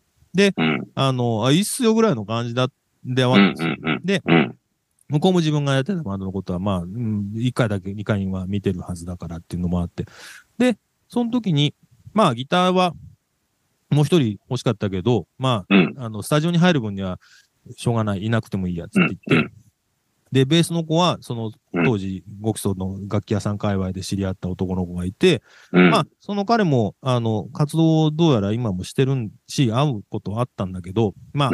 [0.56, 0.88] うん。
[0.94, 2.68] あの、あ、いいっすよぐらいの感じだ、
[3.04, 3.76] でうん終わったんですよ。
[3.82, 4.00] うんうん。
[4.04, 4.56] で、うん。
[5.08, 10.06] 向こうも自分がやってたバンドのことは、まあ、うん、1回だけ、2回は見てるはずだからっていうのもあって。
[10.58, 10.76] で、
[11.08, 11.74] その時に、
[12.12, 12.94] まあ、ギターは、
[13.90, 15.94] もう一人欲しかったけど、まうん。
[15.98, 17.20] あ、あの、スタジオに入る分には、
[17.76, 19.53] しょうがない、いなくてもいいや、つって言って、
[20.34, 25.42] で、ベースの子は、その、うん当時、ゴキソの楽器屋さん界隈で知り合った男の子がいて、
[25.72, 25.90] うん。
[25.90, 31.50] まあ、その彼も、あの、活動をどうやら今もしてるし、会うことはあったんだけど、まあ、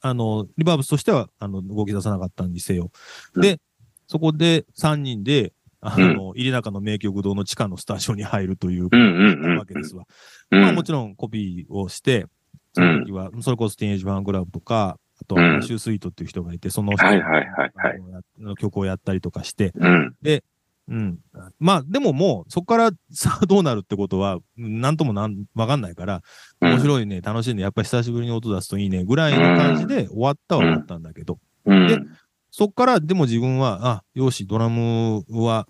[0.00, 2.90] あの、リバーブスとしては、あの、動き出さなかったにせよ。
[3.34, 3.58] うんで、
[4.06, 8.88] そこで3人で、あの、入中の名曲堂の地下のスタジオに入るという。
[9.56, 10.04] わけですわ。
[10.50, 10.62] うん。
[10.62, 12.26] まあもちろんコピーをして、
[12.72, 18.00] その時は、それこそティーンエイジファンクラブとか、あとシュースイートっていう人がいて、その人はいはいはいはい
[18.38, 20.16] あの曲をやったりとかして、うん。
[20.90, 21.18] うん。
[21.60, 26.22] まあ、でももう、そこからさあどうなるってことは、うんなんともなん、わかんないから、
[26.60, 31.86] うん面白いね、楽しいね、やっぱり久しぶりに音出すといいね、ぐらいの感じで終わったは終わったんだけど、うん。
[31.86, 31.98] で
[32.50, 35.68] そっからでも自分は、あ、よし、ドラムは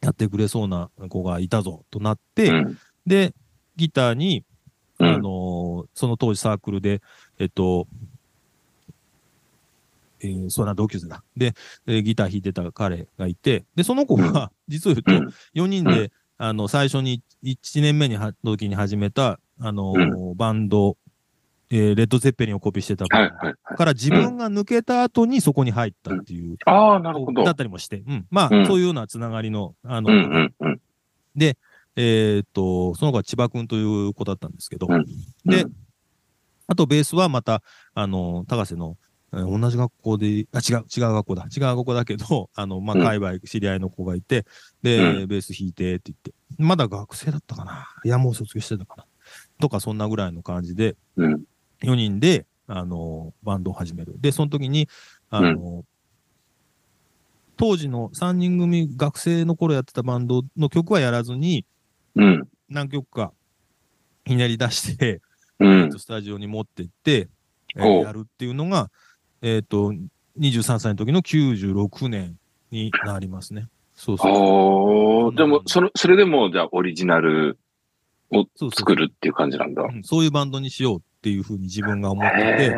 [0.00, 2.78] やってくれそうな子がいたぞ、となって、うん。
[3.06, 3.34] で、
[3.76, 4.44] ギターに、
[5.00, 7.02] うんあのーその当時サークルで、
[7.38, 7.86] えっと、
[10.24, 11.22] えー、そうな、同級生だ。
[11.36, 11.54] で、
[11.86, 20.96] えーギター弾いてた彼がいて、で、その子が、 実を言うと、4人で、あの、最初に1年目には、時に始めた、あのーバンド、
[21.70, 23.06] えーレッド・ゼッペリンをコピーしてた。
[23.06, 27.44] から自分が抜けた後にそこに入ったっていう、ああ、なるほど。
[27.44, 28.26] だったりもして、うん。
[28.30, 30.80] まあ、うんそういうようなつながりの、あの、うんうんうん。
[31.96, 35.04] えーっと、その子は千葉くんという子だったんですけど、うん
[35.44, 35.72] で、うん
[36.66, 37.62] あとベースはまた、
[37.94, 41.46] あの、高瀬の、えー同じ学校で、あ、違う、違う学校だ。
[41.54, 44.44] 違う学校だけど、 あの、まあ、うん界隈、知り合いの子がいて、
[44.82, 47.88] で、うベース弾いてって言って、まだ学生だったかな。
[48.04, 49.06] いや、もう卒業してたかな。
[49.60, 51.44] とか、そんなぐらいの感じで、うん。
[51.82, 54.14] 4人で、あの、バンドを始める。
[54.20, 54.88] で、その時に、
[55.30, 55.84] あの、
[57.56, 61.66] 当時の3人組学生の頃やってたバンドの曲はやらずに、
[62.14, 62.48] うん。
[62.68, 63.32] 何曲か
[64.24, 65.20] ひねり出して。
[65.98, 67.28] スタジオに持ってって、
[67.76, 68.90] えーやるっていうのが、
[69.44, 69.92] えっ、と、
[70.40, 72.38] 23歳の時の96年
[72.70, 73.68] になりますね。
[73.94, 75.36] そうそう。
[75.36, 77.58] でも、それ、それでも、じゃあ、オリジナル
[78.30, 79.82] をそうそう作るっていう感じなんだ。
[79.82, 82.76] うんそういうバンドにしようっていうふうに自分が思ってへて、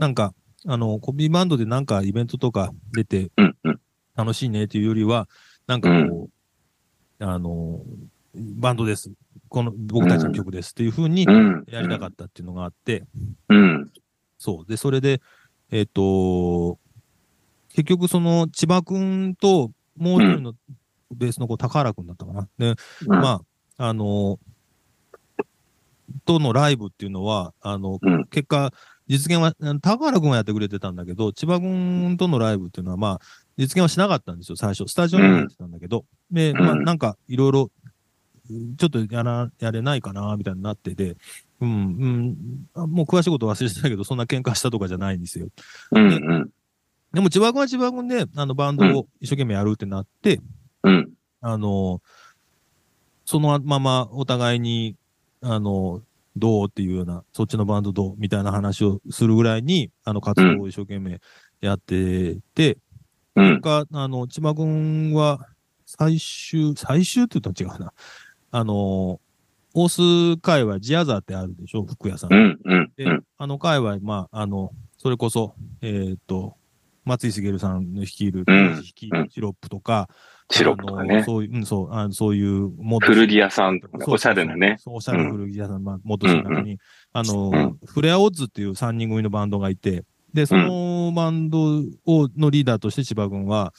[0.00, 0.32] なんか、
[0.66, 3.80] あの、コピーバンドでなんかイベントとか出てうんうん。
[4.16, 5.28] 楽しいねっていうよりは、
[5.66, 6.30] なんかこ
[7.20, 7.82] う、あの、
[8.34, 9.12] バンドです。
[9.50, 11.64] この僕たちの曲ですっていう風にうん。
[11.68, 13.04] やりたかったっていうのがあって、
[13.50, 13.90] うん。
[14.38, 14.70] そう。
[14.70, 15.20] で、それで、
[15.72, 16.78] えっ、と、
[17.70, 20.54] 結局その千葉くんともう一人の
[21.10, 22.48] ベースの子、高原くんだったかな。
[22.58, 22.74] で、
[23.06, 23.40] うんま
[23.78, 24.38] あ、あの、
[26.26, 28.70] とのライブっていうのは、あの、うん結果、
[29.08, 33.20] 実現は、高原くんはやってくれてたんだけど、千葉くんとのライブっていうのは、まあ、
[33.56, 34.86] 実現はしなかったんですよ、最初。
[34.88, 36.04] スタジオに入ってたんだけど。
[36.30, 37.70] で、まあ、うんなんか、いろいろ、
[38.76, 41.16] ちょっとやら、やれないかな、みたいになってて、
[41.60, 42.36] うん、うん
[42.74, 45.48] あ、もう詳しいこと忘れてたけど、そんな喧嘩したとかじゃないんですよ。
[45.92, 46.06] うん。
[46.08, 46.50] うん。
[47.12, 50.40] でも、千葉君は千葉君で、あの、バンドを一生懸命やるってなって、
[50.82, 51.10] うん。
[51.40, 52.00] あの、
[53.24, 54.96] そのままお互いに、
[55.40, 56.02] あの、
[56.36, 61.20] どうっていうような、そっちのバンドどうみたいな話をするぐらいに、あの、活動を一生懸命
[61.60, 62.78] やってて、
[63.36, 63.60] うん。
[63.60, 65.46] が、あの、千葉君は、
[65.86, 67.92] 最終、最終って言ったら違うな。
[68.52, 69.20] あの、
[69.74, 71.84] 大須界隈、ジアザーってあるでしょ？
[71.84, 72.32] 服屋さん。
[72.32, 72.60] うん。
[72.64, 72.92] うん。
[72.96, 73.24] で、うん。
[73.38, 76.54] あの界隈、まあ、あの、それこそ、えっ、と、
[77.04, 80.08] 松井茂さんの率いる、うんシロップとか、
[80.50, 81.24] シロップとかあのね。
[81.24, 86.78] そういう、うん、そう、あのそういう、も古着屋さんとかおしゃれなねそう、おしゃれな古着屋さん、まあ、元市の中に、
[87.12, 93.72] あの、うんフレアオッズっていう3人組のバンドがいて、で、そのバンドを、のリーダーとして千葉君は、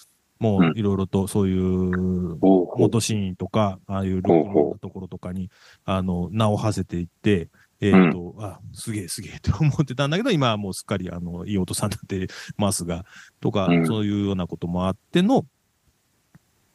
[0.44, 2.38] もういろいろとそういう、
[2.78, 5.50] 元シーンとか、ああいうロックのところとかに、
[5.86, 7.48] あの、名を馳せていって、
[7.80, 12.28] えっ、と、あ、すげえすげえ って思ってたんだけど、今はもうすっかり、あの、いい音さんになって
[12.58, 13.06] ますが、
[13.40, 15.46] とか、うんそういうようなこともあっての、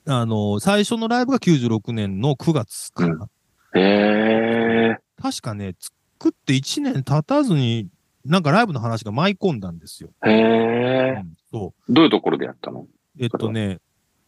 [0.06, 3.28] あの、最初のライブが96年の9月かな。
[3.74, 4.96] へえ。
[5.20, 7.88] 確かね、作って1年経たずに、
[8.24, 10.08] なんかライブの話が舞い込んだんですよ。
[10.24, 11.20] へうえ。
[11.20, 12.80] ん、そどういうところでやったの？
[12.80, 12.88] う。
[13.18, 13.80] えっとね、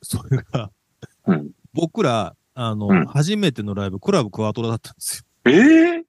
[0.03, 0.70] それが、
[1.26, 1.50] うん。
[1.72, 3.07] 僕ら、あの、うん。
[3.07, 5.53] 初めてのライブ、クラブクワトロだったんですよ。
[5.53, 6.05] ええ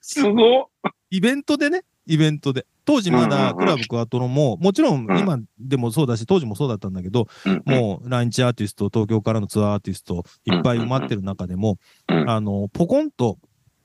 [0.00, 0.64] すごっ。
[1.10, 2.66] イベントでね、イベントで。
[2.84, 5.18] 当時まだクラブクワトロも、もちろんうん。
[5.18, 7.62] 今でもそうだし、当時もそうだったんだけど、うん。
[7.64, 12.30] もう来日アーティスト、東京からのツアーアーティスト、いっぱい埋まってる中でも、うん。
[12.30, 13.38] あの、ポコンと、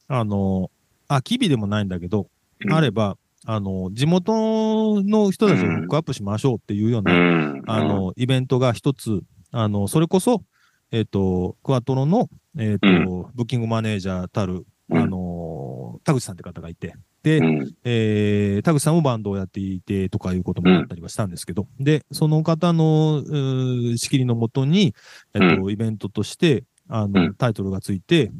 [0.07, 0.71] あの、
[1.07, 2.27] あ、キビでもないんだけど、
[2.65, 2.73] うん。
[2.73, 3.17] あれば、
[3.51, 7.63] あの、地元の人たちをフックアップしましょうっていうよううな、ん。
[7.65, 10.43] あの、イベントが一つ、あの、それこそ、
[10.91, 14.97] えっ、と、クワトロの、えっ、と、うブッキングマネージャーたる、うん。
[14.99, 17.73] あの、田口さんって方がいて、で、うん。
[17.85, 24.93] えー、田口さんもバンドをやっていてとかいうこともあったりはしたんですけど、で、その方の、うー仕切りのもとに、
[25.33, 27.33] えっ、と、イベントとして、あの、うん。
[27.33, 28.31] タイトルがついて、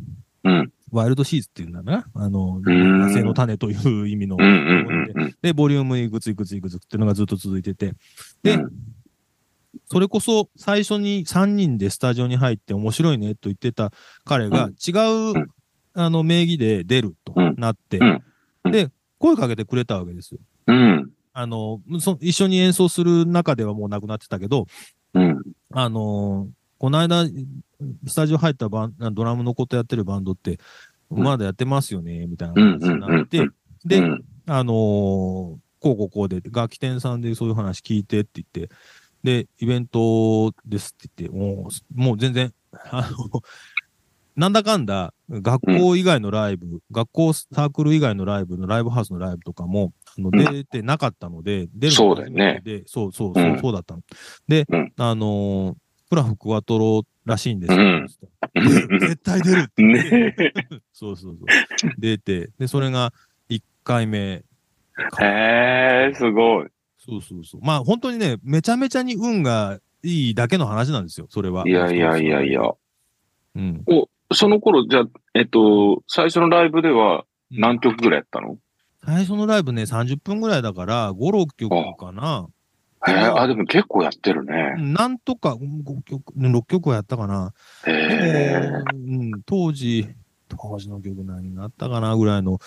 [0.44, 0.72] うん。
[0.92, 2.06] ワイルドシーズっていうんだな。
[2.14, 4.38] あの、ん野生の種という意味の。
[5.42, 7.94] で、ボリュームいくついくついくつっていうのがずっと続いてて、
[8.44, 8.72] で、うん
[9.92, 13.92] それこそ最初に3人でスタジオに入って面白いねと言ってた
[14.24, 14.92] 彼がうん違
[15.32, 15.48] う、うん
[15.94, 18.00] あの名義で出るとうんなって、
[18.64, 20.40] で、声かけてくれたわけですよ。
[20.68, 21.12] うん。
[21.34, 24.66] あの、そ一緒に演奏する中ではもうなくなってたけど、
[25.14, 25.42] うん。
[25.72, 27.26] あのーこの間、
[28.08, 30.60] スタジオ入ったバンドラムのことやってるバンドって、
[31.12, 32.80] うんまだやってますよね、みたいなうん。
[32.80, 33.54] 話になって、うん。
[33.84, 34.74] で、うんあのー
[35.82, 38.76] こうこうこうで、楽器店さんでそういう話聞いてって言って、
[39.24, 42.54] で、イベントですって言って、もう、もう全然、
[42.92, 43.42] あの、
[44.36, 52.24] なんだかんだ、学校以外のライブ、学校サークル以外のライブのライブハウスのライブとかも、あのうん出てなかったので、出るのが
[52.86, 54.02] そうそうそうそうだったの。
[54.48, 55.76] で、うんあのー
[56.10, 57.80] クラフクワトロらしいんですよ。
[57.80, 58.08] うん
[59.00, 60.36] 絶対出るってね
[60.92, 61.92] そうそうそう。
[61.98, 63.14] 出て、で、それが
[63.50, 64.18] 1回目。
[64.20, 64.44] へ
[65.22, 66.68] え、すごい。
[66.98, 67.62] そうそうそう。
[67.64, 71.68] まあ本当にね、めちゃめちゃに運がいいだけの話なんですよ、それは。
[71.68, 72.62] いやいやいやいや。
[73.56, 73.86] うん。
[74.34, 78.58] その頃、じゃあ、えっと、最初のライブでは何曲ぐらいやったの？
[79.06, 82.48] 最初のライブね、30分ぐらいだから、5、6曲かな。
[83.08, 84.76] へえ、あ、でも結構やってるね。
[84.78, 87.54] なんとか5曲、6曲はやったかな。
[87.88, 88.60] え。
[88.94, 90.10] も、うん、当時、
[90.50, 92.60] 当時の曲何があったかなぐらいの、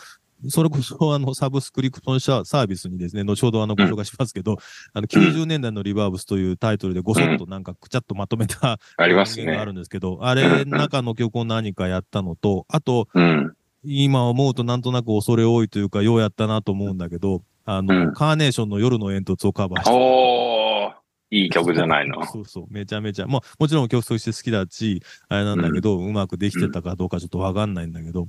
[0.49, 4.57] それこそあのサブスクリプトンサービスにですね、後ほどあのご紹介しますけど、
[4.93, 13.55] あの90年代のリバーブスというタイトルでごそっとなんかくちゃっとまとめたありますがあるんですけど、あれ、中の曲を何かやったのと、あと、うん。
[13.85, 19.91] 今思うとなんとなく恐れ多いというか、ようやったなと思うんだけど、あの、うんカーネーションの夜の煙突をカバーして。
[19.93, 20.93] おー、
[21.31, 22.25] いい曲じゃないの。
[22.27, 23.27] そうそう、めちゃめちゃ。
[23.27, 28.29] まあ、もちろん曲として好きだし、あれなんだけど、うまくできてたかどうかちょっとわかんないんだけど、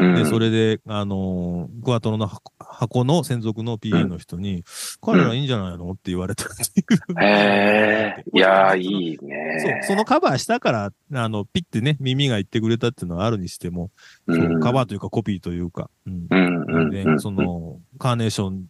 [0.00, 4.64] で、それで、あのー、クワトロの箱箱の専属の PA の人に、
[5.00, 5.90] 彼らいいんじゃないの？
[5.90, 7.24] って言われたっていう。
[7.24, 13.90] へえ、 いやー、いいそうね。、そのカバーしたから、あの、ピッてね、耳が言ってくれたっていうのはあるにしても、
[14.26, 16.26] うそうんカバーというかコピーというか、うん。
[16.30, 17.20] うんうんでう、ん。
[17.20, 18.66] その、カーネーション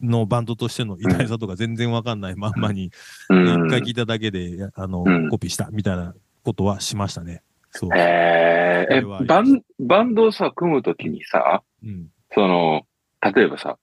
[0.00, 2.90] のバンドとしての偉大さとか全然わかんないまんまに、
[3.28, 7.42] うん、一回聞いただけで、あのうん、コピーしたみたいなことはしましたね。
[7.70, 7.90] そう。
[7.94, 12.08] へえ、えそれはありバン、バンドをさ、組むときにさ、うん。
[12.32, 12.82] その、
[13.20, 13.78] 例えばさ、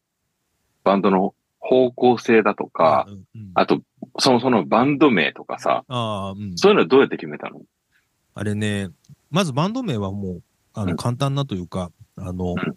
[0.84, 3.52] バンドの方向性だとか、うん、うん。
[3.54, 3.82] あと、
[4.20, 6.58] その、そのバンド名とかさ、ああ、うん。
[6.58, 7.62] そういうのはどうやって決めたの？
[8.34, 8.90] あれね、
[9.30, 10.98] まずバンド名はもう、あの、うん。
[10.98, 12.76] 簡単なというか、あの、うん。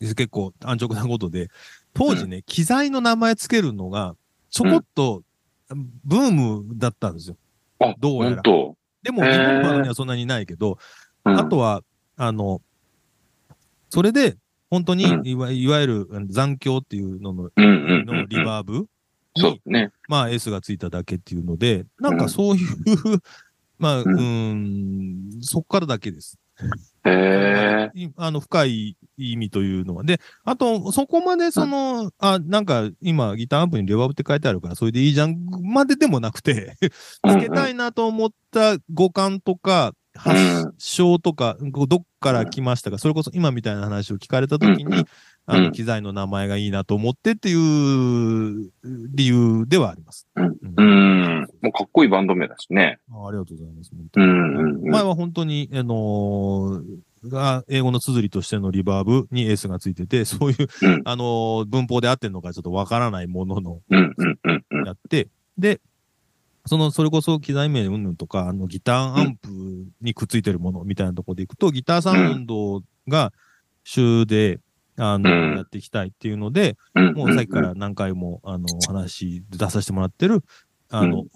[0.00, 1.48] 結構安直なことで、
[1.94, 4.16] 当時ね、機材の名前つけるのが、
[4.50, 5.22] ちょこっと、
[6.04, 7.36] ブームだったんですよ。
[7.78, 8.42] あ、どうやら。
[8.42, 10.78] でも、日本のバンドにはそんなにないけど、
[11.24, 11.38] うん。
[11.38, 11.82] あとは、
[12.16, 12.60] あの、
[13.90, 14.36] それで、
[14.70, 15.26] 本当にうん。
[15.26, 18.78] いわ、いわゆるうん残響っていうのの、うんうんうんのリバーブ？
[18.78, 18.86] に、
[19.36, 19.90] そうね。
[20.08, 22.66] まあ S がついただけっていうので、なんかそういう、
[23.78, 24.20] まあ、うー
[25.38, 26.38] ん、そっからだけです。
[27.04, 30.04] へあの、深い意味というのは。
[30.04, 36.76] で、あと、そこまでその、あ、なんか今ギターアンプにレバーブって書いてあるから、それでいいじゃんまででもなくて、
[37.28, 45.04] つけたいなと思った五感とか、発祥とか、どっから来ましたか、それこそ今みたいな話を聞かれたときに、
[45.46, 50.28] あの、うん機材の名前がいいなと思ってっていう理由ではあります。
[50.36, 51.48] うんうんうん。
[51.62, 53.00] もうかっこいいバンド名だしね。
[53.10, 53.90] あありがとうございます。
[53.92, 54.90] うにんうんうん。
[54.90, 63.80] 前は本当に、あのーが、英語の綴りとしてのリバーブに S がついてて、そういう、うんあのー文法で合ってるのかちょっとわからないものの。
[64.84, 65.80] やって、で、
[66.66, 69.48] その、それこそ機材名云々とか、あの、ギターアンプ
[70.00, 73.32] にくっついてるものみたいなところでいくと、ギターサウンドが
[73.84, 74.60] 主で、
[74.96, 80.44] あの、うんやっていきたいっていうので、うんもうさっきから何回も、あの、話出させてもらってる、
[80.90, 81.26] あの、う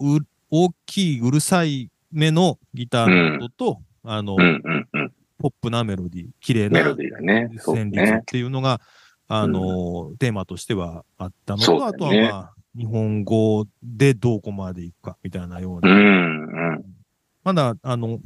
[0.50, 5.12] 大きいうるさい目のギターの音と、あの、うんうんうん。
[5.38, 7.50] ポップなメロディー、綺麗メロなディーだね。
[7.58, 8.22] そう旋律っね。
[8.26, 8.80] ていうのが、
[9.28, 15.88] あの、テーマとしてはあったのと、あとはまあ、日本語でどこまでいくかみたいなよううな。
[15.88, 16.84] んうん。
[17.42, 18.20] まだ、あの、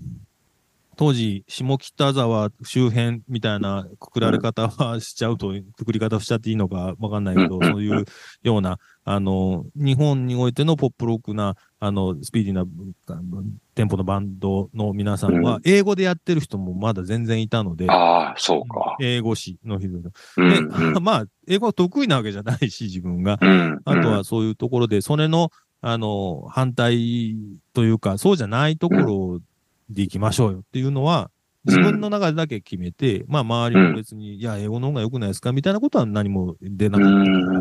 [0.97, 8.05] 当時、下北沢周辺みたいなくくられ方はしちゃうと、くくり方をしちゃっていいのかわかんないけど、うんそういう
[8.43, 12.61] ような、あの、日本においてのポップロックな、あの、スピーディーな
[13.09, 13.43] あの
[13.75, 18.97] テンポのバンドの皆さんはう、英語でやってる人もまだ全然いたので、ああ、そうか。
[19.01, 21.01] 英語詞の人で、うんうん。
[21.03, 23.39] まあ、英語は得意なわけじゃないし、自分が。
[23.41, 23.81] うん。
[23.87, 27.35] あとはそういうところで、それの、あの、反対
[27.73, 29.41] というか、そうじゃないところ
[29.89, 31.31] で行きましょうよっていうのは、
[31.65, 37.61] 自分の中でだけ決めて、まあ、周りも別に、いや、英語の方が良くないですかみたいなことは何も出なうかったから、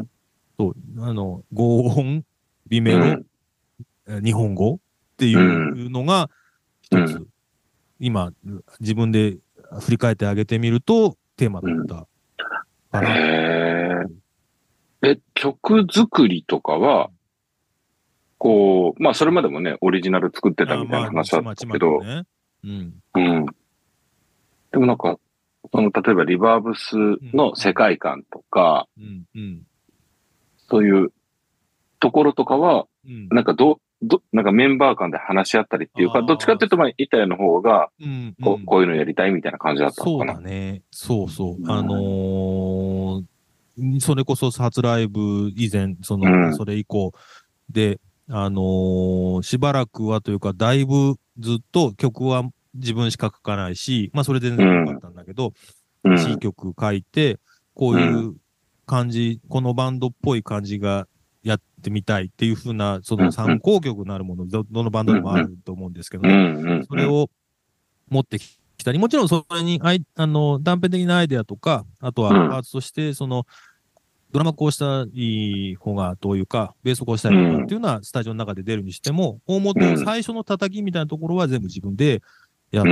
[0.00, 0.06] ん。
[0.58, 2.24] そう、あの、合音、
[2.66, 3.22] 美メロ、
[4.22, 4.78] 日本語っ
[5.16, 6.30] ていうのが、
[6.82, 7.28] 一つ、う
[7.98, 8.32] 今、
[8.80, 9.36] 自分で
[9.80, 12.06] 振り返ってあげてみると、テーマだった
[12.90, 13.14] かな。
[13.14, 14.06] へ
[15.02, 15.10] え。
[15.12, 17.10] え、曲作りとかは、
[18.38, 22.26] こう、まあ、それまでもね、オリジナル作ってたみたいな話だったけど、まあまあまあね
[22.64, 22.94] うん。
[23.14, 23.46] うん。
[24.72, 25.18] でもなんか、
[25.72, 26.96] その、例えばリバーブス
[27.34, 29.24] の世界観とか、うん。
[29.34, 29.62] うん。
[30.68, 31.12] そういう
[31.98, 33.28] ところとかは、うん。
[33.28, 38.34] なんかどう、ど、なんかメンバー間で話し合ったりっていうか、どっちかっていうと、まあ、板谷の方が、うん。
[38.42, 40.34] こう、うんこういうのやりたいみたいな感じだったのそうかな。
[40.34, 40.82] だね。
[40.90, 41.56] そうそう。
[41.56, 43.24] うんあのー
[44.00, 47.12] それこそ初ライブ以前、その、うんそれ以降
[47.70, 55.52] で、あのーしばらくはというか、だいぶずっと曲は自分しか書かないし、まあそれで全然良かったんだけど、
[56.04, 56.18] うん。
[56.18, 57.38] C 曲書いて、
[57.74, 58.34] こういう
[58.86, 61.06] 感じ、このバンドっぽい感じが
[61.42, 66.24] やってみたいっていうふうな、その参考曲なるもの、どどのバンドでもあると思うんですけど。
[66.88, 67.30] それを
[68.08, 73.46] 持ってきたり、もちろんそれにアイあの断片的なアイデアとか、あとはうんパーツとして、その、
[74.32, 82.22] ドラマこうしたい方がどういうか、ベースこうしたい方がっていうのはスタジオの中で出るにしても、大元うん最初の叩きみたいなところは全部自分で
[82.70, 82.84] や。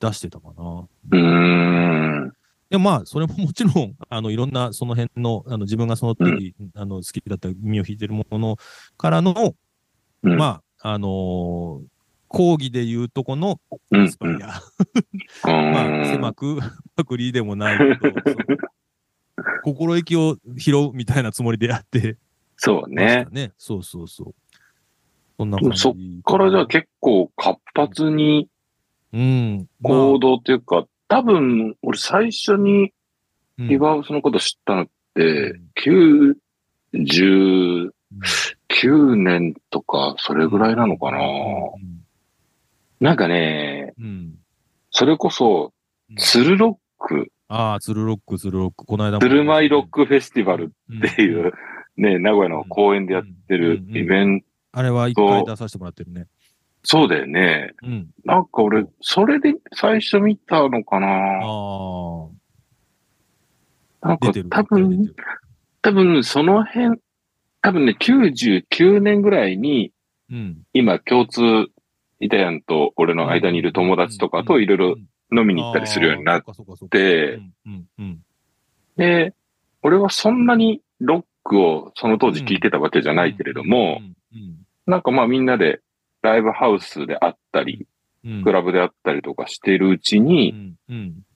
[0.00, 0.86] 出してたかな。
[1.10, 2.32] うーん。
[2.70, 8.56] で、まあ、それももちろん、 あの、いろんなその辺の、あの、自分がその時、あの、好きだった耳を弾いてるもの
[8.96, 9.54] からの、
[10.22, 11.86] うんまあ、あのー
[12.28, 13.60] 講義で言うとこの
[13.92, 14.60] うんインスパイア。
[15.46, 16.58] まあ、狭く、
[16.96, 18.24] パクリでもないけど、
[19.62, 22.18] 心意気を拾うみたいなつもりでやって
[22.56, 23.26] そうね。
[23.30, 23.52] ね。
[23.56, 24.34] そうそうそう。
[25.38, 25.78] そんな感じ。
[25.78, 25.94] そっ
[26.24, 28.48] からじゃあ結構活発に
[29.12, 29.68] うん。
[29.80, 32.92] まあ行動というか、多分、俺最初に
[33.58, 33.68] うん。
[33.68, 36.36] リバーブスのこと知ったのってう、
[36.92, 37.90] 99
[39.16, 41.18] 年とか、それぐらいなのかな。
[41.18, 41.22] う
[41.78, 42.04] ん。
[43.00, 44.34] なんかね、うん。
[44.90, 45.72] それこそ、
[46.10, 46.16] うん。
[46.16, 48.84] ツルロック、ああ、ツルロック、ツルロック。
[48.84, 49.20] この間も。
[49.20, 51.52] ツルマイロックフェスティバルっていう、
[51.96, 56.26] ね、名古屋の公園でやってるイベント、あれは一回出させてもらってるね。
[56.88, 57.74] そうだよね。
[57.82, 58.08] うん。
[58.24, 61.08] なんか俺、それで最初見たのかな。
[61.08, 62.28] あ
[64.02, 64.08] あ。
[64.08, 64.32] なんか。
[64.50, 65.12] 多分
[65.82, 67.00] 多分その辺、
[67.60, 69.90] 多分ね、99年ぐらいに、
[70.30, 70.58] うん。
[70.74, 71.42] 今共通、
[72.20, 74.96] イタリアンと俺の間にいる友達とかといろいろ
[75.36, 76.42] 飲みに行ったりするようになっ
[76.88, 77.40] て。
[78.96, 79.34] で、
[79.82, 84.00] 俺はそんなにロックをその当時聞いてたわけじゃないけれども、
[84.32, 85.80] うん、なんかまあみんなで
[86.26, 87.86] ライブハウスであったり、
[88.24, 88.42] うん。
[88.44, 90.74] クラブであったりとかしてるうちに。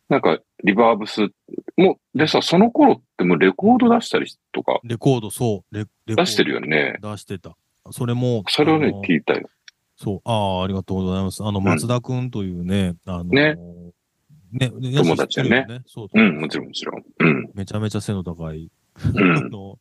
[0.09, 1.28] なんかリバーブス
[1.76, 5.74] も、でさ、その頃ってもうレコード出したりとかレコード、そう。
[5.74, 6.99] レレ出してるよね。
[7.01, 7.57] 出してた。
[7.93, 9.49] それも、それをね聞いたよ。
[9.97, 10.20] そう。
[10.24, 11.45] ああ、ありがとうございます。
[11.45, 13.57] あの、ん松田くんというね、あの、ね
[14.53, 17.05] ね、友達だねそうそううん、もちろんもちろん。
[17.20, 17.51] うん。
[17.55, 18.70] めちゃめちゃ背の高い。
[18.97, 19.51] あうん。
[19.51, 19.78] の、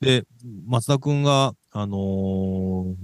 [0.00, 0.24] で、
[0.66, 2.94] 松田くんが、あのー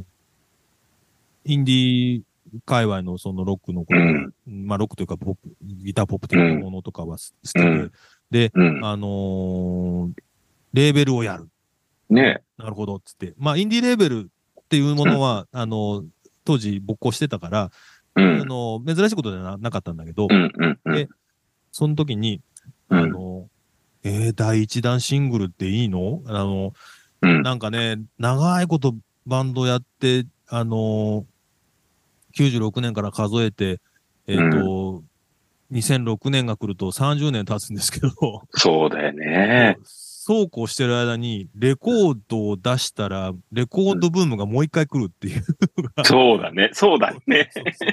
[1.46, 2.22] インディー
[2.64, 4.32] 界隈のそのロックのこと、うん
[4.66, 7.92] まあロックというかポップ、ギターポップ的なものとかは好きで、うん
[8.30, 8.84] で、うん。
[8.84, 10.12] あのー
[10.72, 11.48] レーベルをやる。
[12.10, 13.32] ねなるほど、つって。
[13.38, 14.30] まあ、インディーレーベル
[14.60, 16.04] っていうものは、あの、
[16.44, 17.70] 当時勃興してたから、
[18.14, 18.42] うん。
[18.42, 20.28] あの、珍しいことではななかったんだけど、
[20.84, 21.08] で。
[21.72, 22.40] その時に、
[22.90, 23.48] うん、あの、
[24.02, 26.22] えー第一弾シングルっていいの？
[26.26, 26.72] あの、
[27.22, 27.42] うん。
[27.42, 28.94] なんかね、長いこと
[29.26, 31.26] バンドやって、あの
[32.36, 33.80] 96年から数えて、
[34.26, 35.02] えっ、と、
[35.72, 38.10] 2006年が来ると30年経つんですけど、
[38.50, 39.78] そうだよね。
[39.82, 45.44] そうこうしてる間に、レコードを出したら、レコードブームがもう一回来るっていう
[45.78, 46.04] のが。
[46.04, 46.70] そうだね。
[46.72, 47.48] そうだね。
[47.52, 47.88] そうそう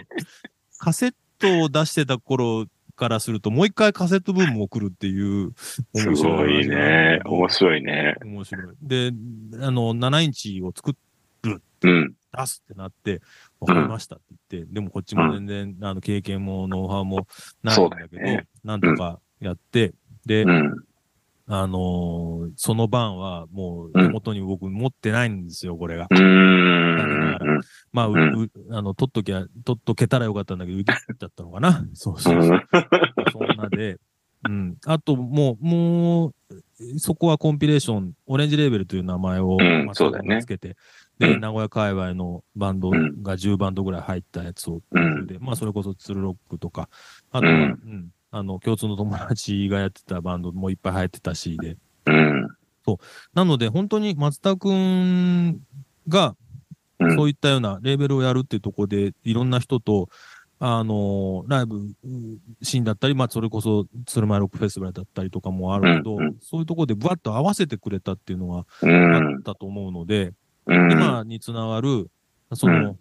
[0.80, 2.66] カセットを出してた頃
[2.96, 5.54] からすると、もう一回カセットブームも来るっていう。
[5.58, 7.20] すごいね。
[7.24, 7.50] 面い。
[7.50, 8.16] 白いね。
[8.26, 8.66] 面白い。
[8.82, 9.12] で、
[9.62, 10.94] あの、7インチを作っ
[11.84, 12.14] うん。
[12.36, 13.22] 出すってなって、
[13.64, 17.28] わかりましたって言って、でもこっちも全然、あの、経験もノウハウも
[17.64, 19.94] ないんだけど、ねなんとかやって、
[20.26, 20.84] で、うん。
[21.46, 26.08] あのーその晩はもううん手元に僕持ってないんですよ、これが。
[26.10, 27.62] うーん。
[27.92, 31.86] まあ、ううんうあの、取っときゃ、取っとけたらよかったんだけど、受け取っちゃったのかな。
[31.94, 32.52] そうそうそう。
[32.52, 32.66] うん。
[33.32, 34.00] そんなで、
[34.48, 34.78] うん。
[34.86, 36.53] あと、もう、もう、
[36.98, 39.60] そこはコンピレーション、オレンジレーベルという名前を、
[40.42, 40.76] つけて、
[41.20, 41.40] で、うん。
[41.40, 43.22] 名古屋界隈のバンドうん。
[43.22, 45.28] が10バンドぐらい入ったやつを、うん。
[45.28, 46.90] で、まあ、それこそツルロックとか、
[47.32, 47.62] あとは、ううん。
[47.70, 52.48] ん、あの、共通の友達がやってたバンドもいっぱい入ってたし、で、うん。
[53.34, 55.60] なので、本当に松田くん
[56.08, 56.36] が、
[57.00, 57.16] うん。
[57.16, 60.10] そういったようなレーベルをやるっていうところで、いろんな人と、
[60.66, 69.42] あのライブうんシーンだったり、まあ、それこそ、スルマイロックフェスティバルだったりとかもあるけど、うんうんそういうところでぶわっと合わせてくれたっていうのはうあんっ。
[69.42, 70.32] たと思うので、
[70.66, 70.92] うん。
[70.92, 72.10] 今につながる、
[72.54, 73.00] その、うん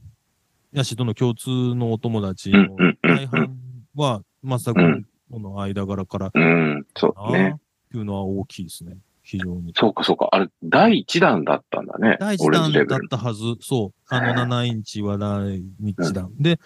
[0.72, 2.66] ヤシとの共通のお友達の
[3.02, 3.58] 大半
[3.94, 6.86] は、松田君との間柄から、うん。
[6.96, 7.56] そうね。
[7.58, 7.60] っ
[7.92, 8.96] ていうのは大きいですね。
[9.22, 9.74] 非常に。
[9.76, 10.28] そうか、そうか。
[10.32, 12.16] あれ、第一弾だったんだね。
[12.18, 12.98] 第一弾だっ。
[13.10, 13.42] たはず。
[13.60, 14.14] そう。
[14.14, 16.30] あの、7インチは第一弾。
[16.38, 16.58] で、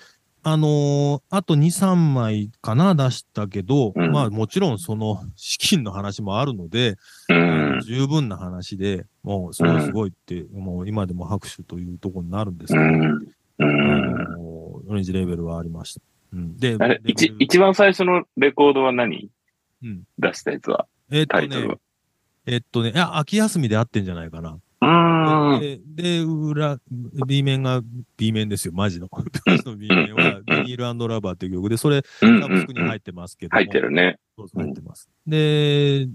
[0.49, 6.95] あのーあと2、3枚かな、出したけど、うんまあもちろんその資金の話もあるので、
[7.29, 7.81] うん。
[7.85, 12.93] 十分な話で、もうすごいすごいって、もう今でも拍手というところになるんですけど、うん。
[13.03, 13.19] う
[13.59, 14.25] あん。
[14.35, 16.01] のーオレンジレーベルはありました。
[16.33, 19.29] うん、で、あれ、一、一番最初のレコードは何？
[19.83, 20.87] うん出したやつは？
[21.11, 21.75] えっとね、。
[22.47, 24.51] えっとね、いや、秋休みで合ってんじゃないかな。
[24.81, 24.87] う
[25.61, 26.79] で、で、裏、
[27.27, 27.83] B 面が
[28.17, 29.09] B 面ですよ、マジの。
[29.65, 33.59] の B 面は、ビニールラバーっていう曲で、それ、うんサブスクに入ってますけども。
[33.59, 34.19] 入ってるね。
[34.37, 35.09] そうそう入ってます。
[35.27, 36.09] で、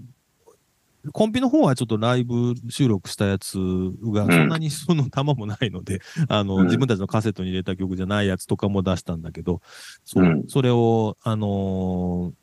[1.12, 9.60] コンピの方はちょっとライブ収録したやつが、そんなにその玉もないので、 あの、うん自分たちのカセットに入れた曲じゃないやつとかも出したんだけど、
[10.04, 12.34] そう、うんそれを、あのー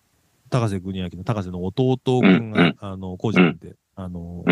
[0.52, 4.44] 高瀬国明の高瀬の弟君が、うんうんあの、個人で、あの。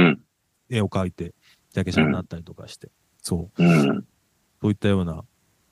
[0.70, 1.34] 絵を描いて、
[1.78, 2.90] ジャケ写になったりとかして、
[3.22, 4.06] そう、うん。
[4.62, 5.24] そういったような、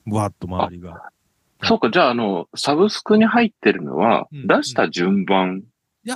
[0.06, 1.10] ぶわっと周りが。
[1.64, 5.64] そうか、じゃあ、あの、サブスクに入ってるのは、うん出した順番。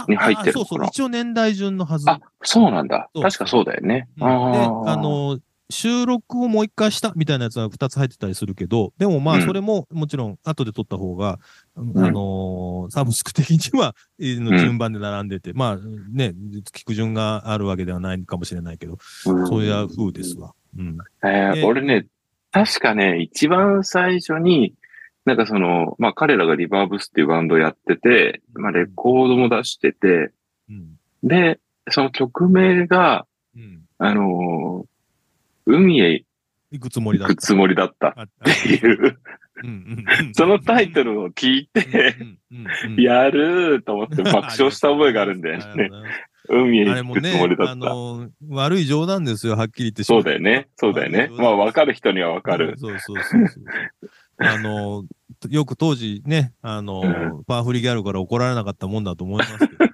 [0.08, 0.54] に入ってるのかな？
[0.54, 2.08] あそうそう、一応年代順のはず。
[2.08, 3.10] あ、そうなんだ。
[3.20, 4.08] 確かそうだよね。
[4.20, 5.40] あーあ、の、
[5.72, 11.40] 収録をもう一回したみたいなやつは2つ入ってたりするけど、でもまうんあそれももちろん後で撮った方が、
[11.78, 16.34] んあのーサブスク的には、 えーのうん順番で並んでて、まあね、
[16.74, 20.54] 聞く順があるわけではないかもしれないけど、そういう風ですわ。
[20.78, 20.98] うん。
[21.24, 22.08] えーで俺ね、
[22.52, 24.74] 確かね、一番最初に、
[25.26, 30.32] なんかその、まあ彼らがリバーブスっていうバンドをやってて、まあレコードも出してて、
[30.68, 30.98] うん。
[31.24, 31.60] で、
[31.90, 33.82] その曲名が、うん。
[34.00, 34.89] あのー
[35.70, 36.26] 海へ
[36.72, 37.36] 行くつもり行だった。
[37.36, 39.20] くつもりだったっあていう、
[40.34, 42.16] そのタイトルを聞いて、
[42.98, 45.90] やるーと思って爆笑した覚えがあるんだよね。
[46.50, 47.72] 海へ行くつもねりだ、った。
[47.72, 50.68] あの、悪い冗談ですよ、はっきり言ってそうだよね。
[50.78, 51.30] そうだよね。
[51.32, 52.76] まあ分かるる人には分かる。
[52.78, 53.64] そうそうそうそう。
[54.42, 55.04] あの、
[55.50, 59.90] よく当時ね、あの、うパワフリギャルから怒られなかったもんだと思いますけど。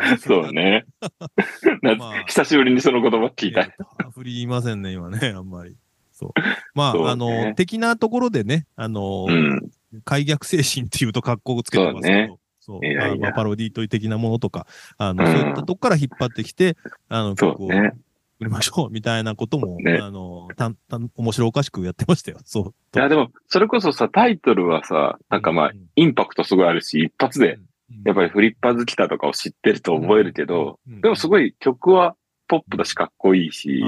[0.00, 0.52] あそう。
[0.52, 0.86] ね。
[1.82, 3.62] なまあ久しぶりにその言葉聞いた。
[3.62, 5.76] いやパワフリ言いませんね、今ね、あんまり。
[6.12, 6.30] そう。
[6.74, 9.70] まあ、ねあの、的なところでね、あの、うん。
[10.04, 12.38] 開逆精神っていうと格好をつけてますけど。
[12.58, 14.66] そういやいやあまあパロディートイ的なものとか、
[14.98, 16.76] あの、うんそういったとこから引っ張ってきて、
[17.08, 17.92] あの、曲をそうね。
[18.38, 22.38] 作りましょう、みたいなことも、ねあの、たん、たん、面白おかしくやってましたよ。
[22.44, 22.74] そう。
[22.94, 27.58] いや、でも、それこそさ、タイトルはさ、なんかまあ、インパクトすごいあるし、一発で、
[28.04, 31.00] やっぱりフリッパーズ来たとかを知ってると覚えるけど、うん。
[31.00, 32.16] でもすごい曲は
[32.48, 33.84] ポップだしかっこいいし、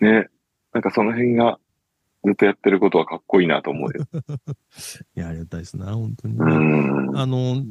[0.00, 0.28] ね。
[0.72, 1.58] なんかその辺が
[2.24, 4.06] ずっとやってることはかっこいいなと思うよ。
[5.16, 5.76] いや、ありがたいです。
[5.76, 6.38] な、本当に。
[6.40, 7.64] あの、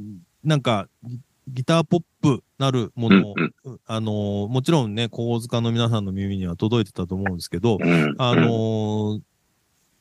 [0.44, 3.34] なんか、ギギターポップなるもの、
[3.64, 8.16] うんあの、もちろんね、神塚の皆さんの耳には届いてたと思うんですけど、うん。
[8.18, 9.20] あの、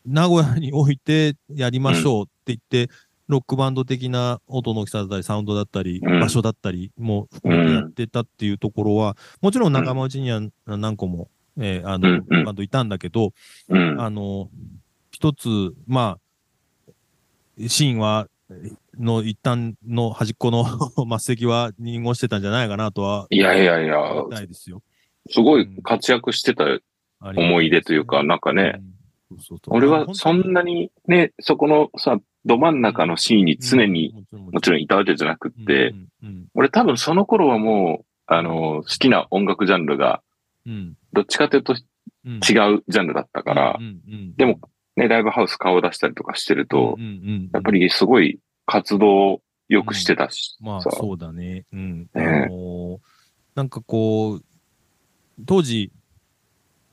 [0.06, 2.92] 名古屋においてやりましょうって言って、
[3.28, 6.20] ロックバンド的な音の大きさだったり、サウンドだったり、うん。
[6.20, 12.44] 場所だったりも含めてやってたっていうところは、もちろん仲間内には何個も、えーあの、うんうん。
[12.44, 13.32] バンドいたんだけど、
[13.68, 14.00] うん。
[14.00, 14.48] あの、
[15.10, 15.48] 一つ、
[15.86, 18.28] まあ、シーンは、
[18.98, 20.64] の一旦の端っこの
[21.18, 24.82] 末席は濁してたんじゃないかなとは、いやいやいや、思いですよ。
[25.28, 26.64] すごい活躍してた
[27.20, 28.80] 思い出というか、なんかね、
[29.30, 29.76] うん、そうそうそう。
[29.76, 32.18] 俺はそんなにね、そこのさ、
[32.48, 35.94] ど真ん中のシーンに常に、もちろんいたわけじゃなくって、
[36.54, 40.22] 俺多分その頃はもう、あの、好きな音楽ジャンルが、
[40.66, 40.94] うん。
[41.12, 41.74] どっちかというと
[42.24, 42.40] うん、違う
[42.88, 43.78] ジャンルだったから
[44.36, 44.58] でも
[44.96, 46.98] ね、ライブハウス顔を出したりとかしてると
[47.52, 50.90] やっぱりすごい活動をよくしてたし、まあさ。
[50.92, 51.64] そうだね。
[51.72, 52.08] うん。
[52.14, 52.98] あねのー
[53.54, 54.44] なんかこう、
[55.44, 55.90] 当時、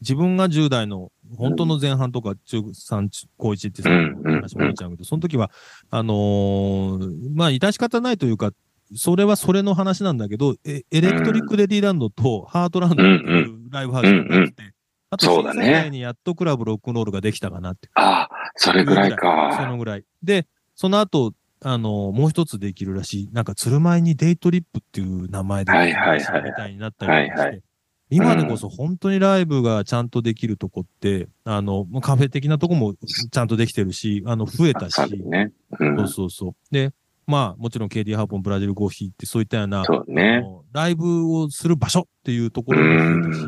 [0.01, 5.51] 自分が10代の本当の前半とか中3、高1ってさ、話も出ちゃうけど、その時は、
[5.89, 8.51] あのーまあ、致し方ないというか、
[8.95, 14.73] それはそれの話なんだけど、エエレクトリック・レディランドとハートランドっていうライブハウスがあって、
[15.09, 17.89] あと、そうだね震災前にやっとクラブロックンロールができたかなって。
[17.95, 19.67] ああ、それぐらいそか。
[19.67, 20.03] のぐらい。
[20.23, 27.61] で、その後、あの、もう一つできるらしい、なんか、鶴舞にデイトリップっていう名前で、はいはいはいみたいになったりして、
[28.09, 32.93] 今でこそ本当にライブがちゃんとできるとこって、あの、もうカフェ的なとこも
[33.31, 35.51] ちゃんとできてるし、あの、増えたし、ね。
[35.79, 36.55] うんそうそうそう。
[36.71, 36.93] で、
[37.27, 40.41] まあ、もちろん KD ハーポン、ブラジルコーヒーってそういったような、あそうね。
[40.41, 43.45] のライブをする場所っていうところも増えたし、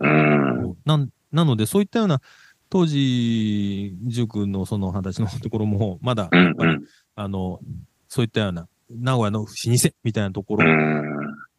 [0.00, 0.76] うん。
[0.84, 2.20] なんなので、そういったような、
[2.68, 6.78] 当時、塾のその二十歳のところも、まだ、うんやっぱり、
[7.16, 7.60] あの、
[8.08, 11.02] そういったような、名古屋の老舗みたいなところうん。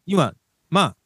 [0.06, 0.34] には、
[0.70, 0.96] まあ、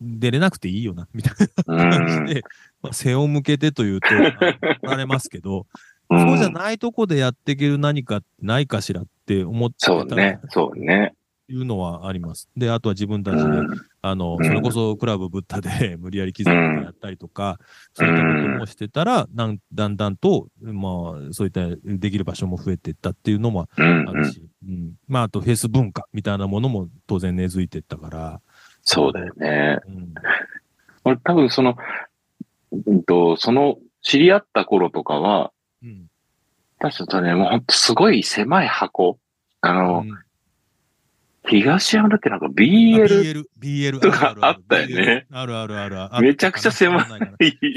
[0.00, 1.34] 出れなくていいよな、みたい
[1.66, 1.76] うん。
[1.76, 2.42] な感じで、
[2.82, 4.28] まあ、背を向けてというと、あの
[4.74, 5.66] 怒られますけど、
[6.10, 10.40] そうじゃないとこでやっていける何かないかしらって思ってたそうね。
[10.50, 11.14] そうね。
[11.48, 12.48] いうのはあります。
[12.56, 13.68] で、あとは自分たちで、うん。
[14.02, 14.44] あの、うん。
[14.44, 16.76] それこそクラブブッダで 無理やり刻ん。
[16.78, 17.58] でやったりとか、
[17.94, 20.88] そういったこともしてたら、なんだんだんと、ま
[21.28, 24.94] あ、そういったできる場所も増えていったっていうのもうんあるし、うん。
[25.06, 28.40] まあ、あとフェス文化みたいなものも当然根付いていったから、
[28.86, 29.80] そうだよね。
[29.86, 30.14] うん。
[31.04, 31.76] 俺多分その、
[32.86, 36.06] うんと、その知り合った頃とかは、うん。
[36.78, 39.18] 確かにね、もうほんとすごい狭い箱。
[39.60, 40.26] あの、うん
[41.48, 46.26] 東山だっけなんかあ BL、BL、とかあったよねあるあるあるある。
[46.26, 47.06] めちゃくちゃ狭い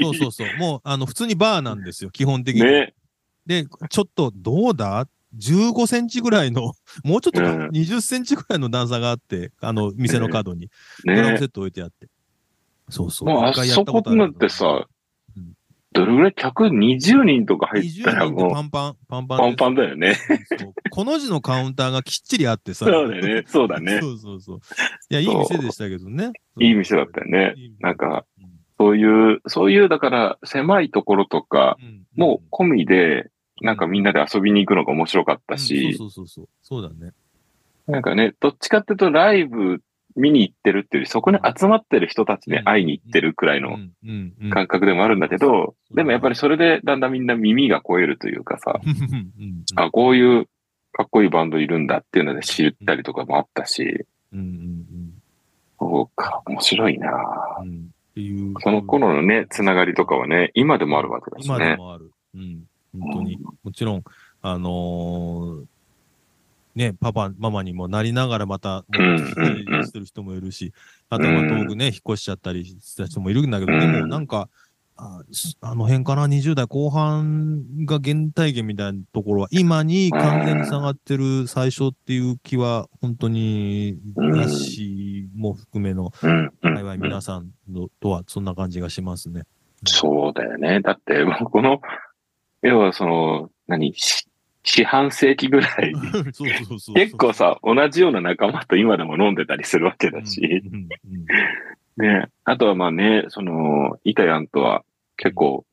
[0.02, 0.56] そうそうそう。
[0.58, 2.62] もう、あの、普通にバーなんですよ、基本的に。
[2.64, 2.94] ね。
[3.46, 5.06] で、ちょっと、どうだ
[5.38, 6.72] ?15 センチぐらいの、
[7.04, 10.70] もうちょっとか、うん20センチぐらいの段差があって、あの、店の角に、
[11.04, 11.46] ドラムセね。
[11.46, 12.08] ット置いてあって。
[12.88, 13.28] そうそう。
[13.28, 14.86] もうあそこなんてさ
[15.36, 15.52] うん、
[15.92, 16.34] どれぐらい？
[16.34, 20.16] 客20人とか入った20らもうパンパン、パンパンパンパンンだよね。
[20.90, 22.86] この字のカウンターがきっちりあってさ。
[22.86, 23.44] そうだよね。
[23.46, 24.00] そうだね。
[24.00, 24.60] そうそうそう。
[25.10, 26.32] いや、いい店でしたけどね。
[26.58, 28.50] いい店だったよねいい店なんか、うん
[28.80, 33.30] そういう、そういう、だから、狭いところとか、うんもう込みで、
[33.60, 36.48] なんかみんなで遊びに行くのが面白かったうんし、そうそうそうそう。
[36.62, 37.12] そうだね。
[37.86, 39.82] なんかね、どっちかっていうとライブ
[40.16, 43.78] 見に行ってるっていうより、そこに集まってる人たちに会いに行ってるくらいの
[44.50, 48.80] 感覚でもあるんだけど、うんでもやっぱりそれでだんだんみんな耳が超えるというかさ、
[49.74, 50.46] あ、こういう
[50.92, 54.06] かっこいいバンドいるんだっていうので知ったりとかもあったし、
[55.80, 57.08] そうか、面白いな
[58.16, 58.60] う。
[58.60, 61.76] その頃のね、つながりとかはね、今でもあるわけだし今でね。
[61.76, 62.10] もある。
[62.34, 62.64] うん。
[62.98, 63.38] 本当に。
[63.62, 64.04] もちろん、
[64.42, 65.64] あのー
[66.74, 70.72] ね、パパ、ママにもなりながらまた、してる人もいるし、
[71.08, 73.80] あとはまあ遠くね、引っ越しちゃったりした人もいるんだけど、うん。
[73.80, 74.48] でもなんか、
[74.96, 84.38] あの辺かな、20代後半が原体験みたいなところは、今に完全に下がってる最初っていう気は、本当に、うん。
[84.38, 86.12] ヤッシーも含めの、
[86.62, 89.42] 幸い皆さんのとは、そんな感じがしますね。
[89.86, 90.80] そうだよね。
[90.82, 91.80] だって、この、
[92.62, 94.26] 要はその、何、し
[94.62, 95.92] 四半世紀ぐらい、
[96.32, 96.94] そうそうそう。
[96.94, 101.26] 結構さ、同じような仲間と今でも飲んでたりするわけだし、うんうんうん
[101.96, 102.28] ね。
[102.44, 104.84] あとはまあね、その、イタヤンとは
[105.16, 105.64] 結構、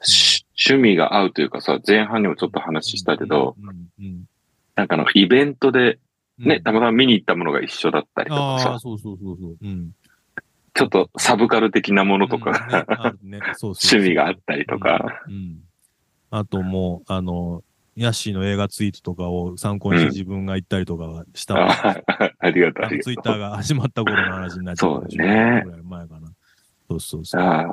[0.00, 4.24] し趣味が合うというかさ、前半にもちょっと話したけど、うんうん
[4.74, 5.98] なんかあの、イベントで
[6.40, 6.48] うん。
[6.48, 9.56] ね、たまたま見に行ったものが一緒だったりとかさ、そうそうそうそう。
[9.60, 9.90] うん。
[10.74, 12.52] ちょっとサブカル的なものとか
[13.60, 15.58] 趣味があったりとか、うん。
[16.30, 17.62] うんあともう、あの、
[17.96, 21.96] ヤッシーの映画ツイートとかを参考にして自分が行ったりとかはしたわあ
[22.38, 22.98] ありがとう、ありがとう。
[23.00, 26.28] ツイッターが始まった頃の話になっちゃそうだねぐらい前かな。
[26.88, 27.42] そうそうそう。
[27.42, 27.68] ああ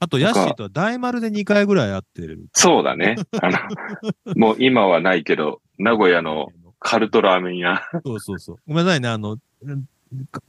[0.00, 2.46] あと、ヤッシーとは大丸で2回ぐらい会ってる。
[2.52, 3.16] そうだね。
[3.40, 3.58] あの、
[4.36, 6.48] もう今はないけど、名古屋の
[6.78, 7.80] カルトラーメン屋。
[8.04, 8.56] そうそうそう。
[8.68, 9.84] ごめんなさいね、あの、うん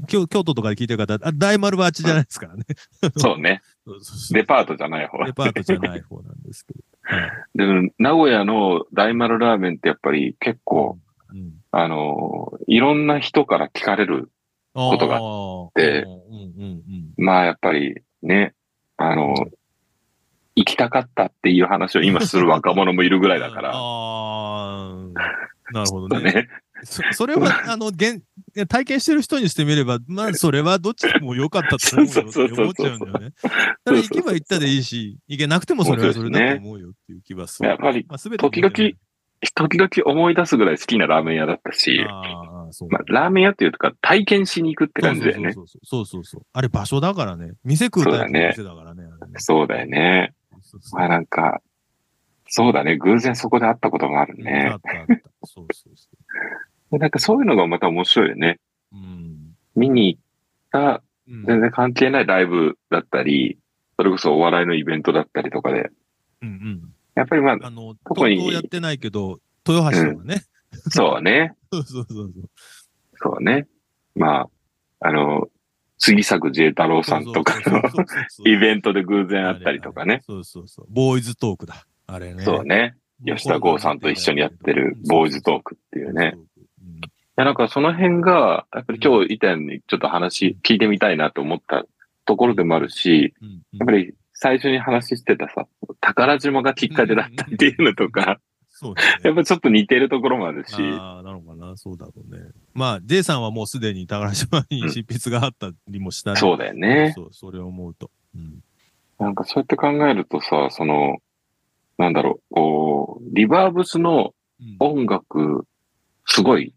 [0.07, 2.65] 京京都とかで聞いてる方、あ大丸はあっちじゃないですからね。
[3.17, 3.63] そうね。
[3.83, 5.23] そうそうそうデパートじゃない方。
[5.25, 6.79] デパートじゃない方なんですけど。
[7.05, 10.97] はいでも、名古屋の大丸ラーメンってやっぱり結構、
[11.31, 14.31] うんあの、いろんな人から聞かれる。
[14.75, 16.83] ことがあてうんうん
[17.17, 18.53] うんまあやっぱりね、
[18.97, 19.33] あの、
[20.55, 23.71] 行きたかったっていう話を今する若者もいるぐらいだから。
[23.75, 26.31] ああ、なるほどね。
[26.31, 26.47] ね。
[26.83, 28.21] そ それは、あの、現、
[28.67, 33.31] 体験してる人にしてみれば、まあ、それはどっちでも良かったと思うよって思っちゃうんだよね。
[33.83, 37.69] ただ行けば行ったでいいし、行けなくてもそれはそれだと思うよっていう気はする。
[37.69, 38.71] やっぱり、まあ、すべて時々
[39.53, 42.89] 時々思い出すぐらい好きなラーメン屋だったし、ああ、そう。
[42.89, 45.51] まあ、ラーメン屋っていうか体験しに行くって感じだよね。
[45.51, 46.41] そうそうそうそうそう。
[46.53, 47.51] あれ場所だからね。
[47.63, 49.03] 店食うタイプの店だからね。
[49.37, 50.33] そうだよね。
[50.93, 51.61] まあなんか、
[52.47, 52.97] そうだね。
[52.97, 54.79] 偶然そこで会ったこともあるあねっ。
[54.81, 55.29] たあった。
[55.43, 56.17] そうそうそで
[56.97, 58.59] なんかそういうのがまた面白いよね。
[58.91, 58.97] う。
[58.97, 59.55] うん。
[59.75, 60.21] 見に行っ
[60.71, 63.57] たうん全然関係ないライブだったり、
[63.97, 65.89] それこそお笑いのイベントだったりとかで、
[66.41, 66.93] うんうん。
[67.15, 70.43] やっぱりまあ、あの、特にやってないけど、豊橋とかね。
[70.89, 71.53] そうね。
[71.71, 72.49] そうそうそうそう。
[73.15, 73.67] そうね。
[74.15, 75.49] まあ、あの、
[75.97, 77.81] 杉作 J 太郎さんとかの
[78.45, 80.21] イベントで偶然会ったりとかね。
[80.25, 80.87] そうそうそう。
[80.89, 81.87] ボーイズトークだ。
[82.07, 82.43] あれね。
[82.43, 82.95] そうね。
[83.25, 86.37] 吉田剛さんと一緒にやってるボーイズトークっていうね。
[86.54, 86.54] い
[87.35, 91.85] や、なんかその辺が、やっぱり今日以前にちょっと話聞いてみたいなと思った
[92.25, 93.47] ところでもあるし、うん。
[93.47, 95.65] うんやっぱり最初に話してたさ、
[96.01, 99.21] 宝島がきっかけだったっていうのとか、そうだね。
[99.23, 101.77] やっぱちょっと似てるところもあるし、ああ、なのかな。
[101.77, 102.43] そうだろうね。
[102.73, 107.13] まあ、J さんはもうすでに宝島に執筆があったりもしたりそうだよね。
[107.15, 108.11] そう、それを思うと。
[108.35, 108.61] うん。
[109.17, 111.19] なんかそうやって考えるとさ、その、
[111.97, 115.65] なんだろう、こう、リバーブスのうん音楽、
[116.25, 116.73] すごい、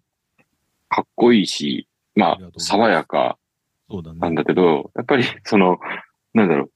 [0.88, 3.38] かっこいいし、まあ爽やか。
[4.18, 5.78] なんだけど、やっぱり、その、
[6.34, 6.70] なんだろう、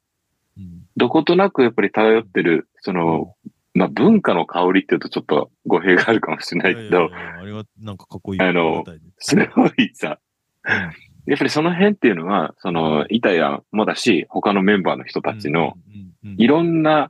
[0.58, 0.82] うん。
[0.96, 3.34] どことなくやっぱり漂ってる、その、
[3.74, 8.40] まあ文化の香りって言うとちょっと語弊があるかもしれないけど、あれはなんかかっこいい。
[8.40, 8.84] あの
[9.18, 9.36] す。
[9.36, 10.18] ごいさ、
[10.64, 10.72] うん。
[11.26, 15.74] やっぱりその辺っていうのは、その、イタヤもだし、他のメンバーの人たちの、、
[16.24, 17.08] いろんな、うん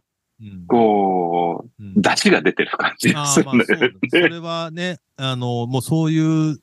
[0.66, 3.90] こう、うん出汁が出てる感じがあするんだよね。
[4.09, 6.59] それはね、あの、もうそういう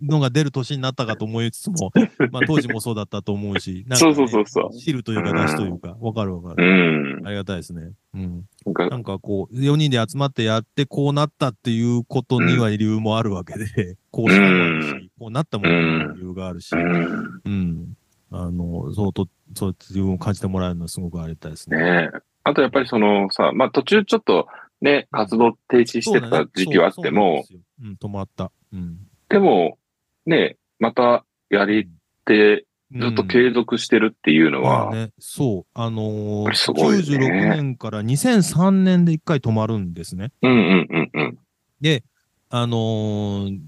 [0.00, 1.92] のが出る年になったかと思いつつも、
[2.32, 7.20] まあ当時もそうだったと思うし、なんかねそうそうそうそう汁というか出汁というか、わかるわかうる。
[7.22, 7.26] ん。
[7.26, 7.92] ありがたいですね。
[8.14, 8.44] うん。
[8.90, 17.32] なんかこう、4人で集まってやってこうなったっていうことには理由もあるわけで、こうしたもあるし、こうなったものにも理由があるし、うん。
[17.44, 17.96] うん。
[18.30, 21.76] あの、そうと、そう自分を感じてもらえるのはすごくありがたいですね。
[21.76, 22.33] ねえ。
[22.44, 24.46] あとやっぱりそのさ、まあ途中ちょっと
[24.80, 28.52] ね、活動停止してた時期はあっても、そうん止まった。
[28.72, 28.98] うん。
[29.28, 29.78] でも、
[30.26, 31.88] ね、またやり
[32.26, 35.66] てずっと継続してるっていうのは、まあね、そう。
[35.74, 40.30] あのーこれすごいね96年から2003年で一回止まるんですね。
[40.42, 41.38] うんうんうんうん。
[41.80, 42.04] で、
[42.50, 43.58] あのー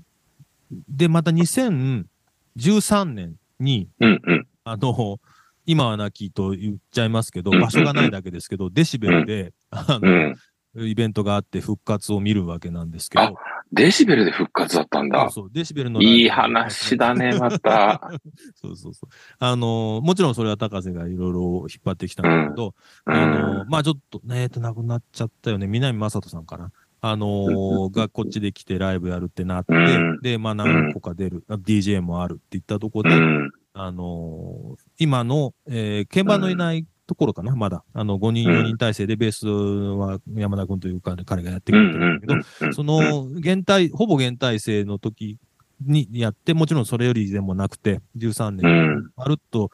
[0.89, 4.47] で、また2013年に、うんうん。
[4.65, 5.19] あの、
[5.67, 10.35] 今はなきと言っちゃいますけど、うん場所がないだけですけど、デシベルで、あうの、ん。
[10.79, 13.37] イベントがあって復活を見るわけなんですけあど、
[13.73, 15.21] デシベルで復活だったんだ。
[15.21, 16.03] そうそう、デシベルの。
[16.03, 18.11] いい話だね、また。
[18.55, 19.11] そうそうそう。
[19.39, 21.41] あのーもちろんそれは高瀬がいろいろ
[21.71, 22.75] 引っ張ってきたんだけど、
[23.07, 23.65] うあの。
[23.65, 25.67] まあちょっとね、えっと、亡くなっちゃったよね。
[25.67, 26.71] 南正人さんかな。
[27.01, 33.51] あのーがこっちで来てライブやるってなって、うんで、まあ何個か出る、あ DJ もあるって言ったところで、うん。
[33.73, 37.85] あのー今の、えー鍵盤のいないところかな、まだ。
[37.93, 42.35] あの、5人、うん4人体制でベースは山田君というか、彼がやってくれてるんだけど、
[42.67, 42.75] うん。
[42.75, 45.39] その、現体、ほぼ現体制の時
[45.81, 48.67] にやって、もちろんそれよりでもなくて、13う年、
[48.99, 49.11] ん。
[49.17, 49.71] まるっと、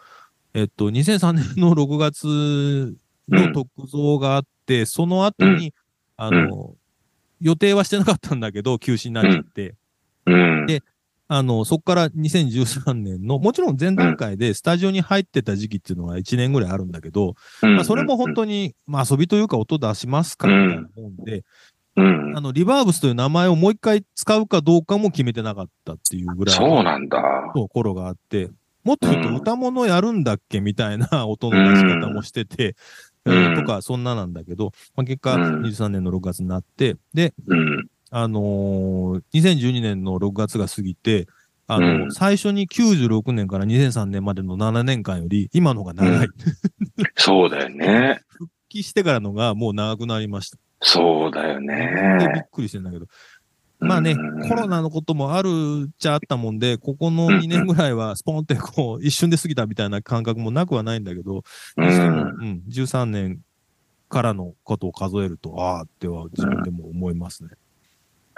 [0.55, 2.95] えっと、2003年の6月
[3.29, 5.73] の特造があって、その後に、
[6.17, 6.75] あの、
[7.41, 9.75] 予定はしてなかったんだけど、休止になっちゃって、
[10.27, 10.67] うん。
[10.67, 10.83] で
[11.35, 21.43] あの、そこから2013年の、もちろん前段階でスタジオに入ってた時期っていうのは1年ぐらいあるんだけど、まあ、それも本当に、まあ、遊びというか音出しますかみたいなもんで、
[21.97, 22.41] うんあ。
[22.43, 27.23] の、リバーブスという名前をもう一回使うかどうかも決めてなかったっていうぐらいそうなんだ。
[27.55, 28.51] の頃があって、
[28.85, 32.77] もっと言うと歌物やるんだっけみたいな音の出し方もしてて、
[33.25, 37.89] とか、そんななんだけど、まあ、結果、うん23年の6月になって、で、うん。
[38.15, 41.27] あのー2012年の6月が過ぎて、
[41.67, 46.27] あの、うん最初に96年から2003年までの7年間より、今の方が長い。
[46.27, 46.31] うん
[47.17, 48.21] そうだよね。
[48.29, 50.59] 復帰してからのがもう長くなりました。
[50.83, 52.47] そうだよでびっね。
[52.53, 53.07] くりしてんだけど。
[53.81, 55.49] まあね、うんコロナのこともある
[55.89, 61.45] っちゃあったもんで、ここの2年ぐらいはスポンってこう、 一瞬で過ぎたみたいな感覚もなくはないんだけど。
[61.79, 63.41] うん、13年
[64.11, 67.51] からのことを数えると、ああっては自分でも思いますね。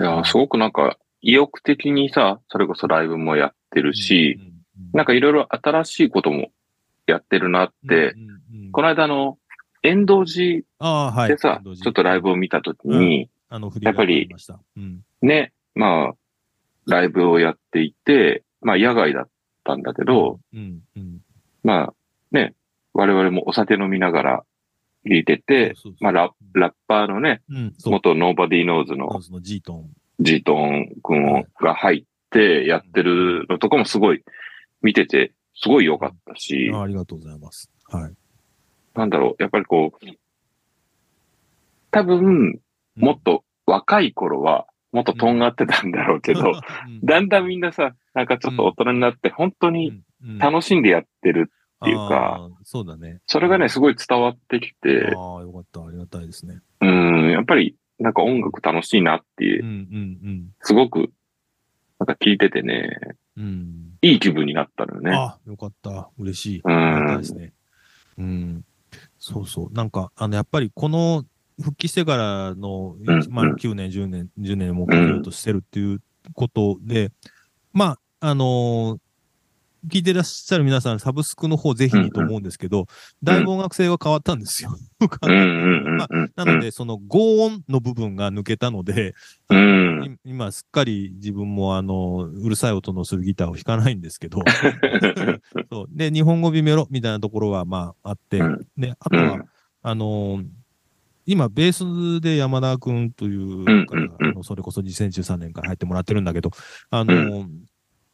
[0.01, 6.51] いや、すごくなんか、意欲的にさ、それこそライブもやってるし、うん、なんかいろいろ新しいことも
[7.07, 8.31] やってるなって、うんうんう
[8.69, 9.39] んこの間あの、
[9.85, 11.29] 遠道寺ああ、はい。
[11.29, 14.29] でさ、ちょっとライブを見たときに、あの、振やっぱり。
[14.77, 15.03] うん。
[15.23, 16.13] ね、まあ、
[16.87, 19.29] ライブをやっていて、まあ野外だっ
[19.63, 21.21] たんだけど、うん、うん。
[21.63, 21.95] まあ
[22.33, 22.55] ね、
[22.95, 24.45] 我々もお酒飲みながら
[25.05, 27.75] 弾いてて、まあララッパーのね、うん。
[27.87, 29.09] 元ノーバディーノーズの
[29.41, 29.91] ジートン。
[30.21, 34.23] ジートン君をが入ってやってるのとかもすごい
[34.83, 37.71] 見てて、すごい良かったし、あありがとうございます。
[37.87, 38.13] はい。
[38.95, 40.07] なんだろう、やっぱりこう、
[41.91, 42.61] 多分、
[42.97, 46.53] もっと若い頃は、もっととんがってたんだろうけど、
[47.03, 50.03] だんだんみんなさ、なんかちょっと大人になって、本当に
[50.39, 51.51] 楽しんでやってる。
[51.85, 53.21] っていうかそうだね。
[53.27, 55.85] それがね、すごい伝わってきて、ああ、よかった。
[55.85, 56.61] ありがたいですね。
[56.81, 61.11] うん、やっぱり、なんか音楽楽しいなってうん、うん、すごく、
[61.99, 62.99] なんか聞いててね、
[63.37, 63.45] うん。
[63.45, 63.99] うん。
[64.03, 65.13] いい気分になったのよね。
[65.13, 66.11] あよかった。
[66.19, 66.63] 嬉しい。
[66.65, 67.53] うんですね。
[68.19, 68.65] うん。
[69.19, 69.73] そうそう。
[69.73, 71.25] なんか、あの、やっぱりこの
[71.61, 76.03] 復帰してからの、うんまあ、うん9年、10年、10年も目標としてるっていう
[76.35, 77.11] ことで、
[77.73, 78.99] まあ、あのー
[79.89, 82.87] 聞いてらっしゃる皆さん、サブスクの方ぜひにと思うんですけど、
[83.23, 84.77] だいぶ音楽性が変わったんですよ。
[86.37, 89.15] なので、その、轟音の部分が抜けたので、
[89.51, 94.41] うん、い今すっかり自分もあの、うるさい音のするギターを弾かないんですけど、
[95.71, 95.87] そう。
[95.91, 99.45] で、日本語微メロみたいなところはまああって、あとは、うん。
[99.83, 100.47] あのー
[101.27, 106.51] 今、ベースで山田くんという方それこそ2013年から入ってもらってるんだけど、
[106.91, 107.49] あのー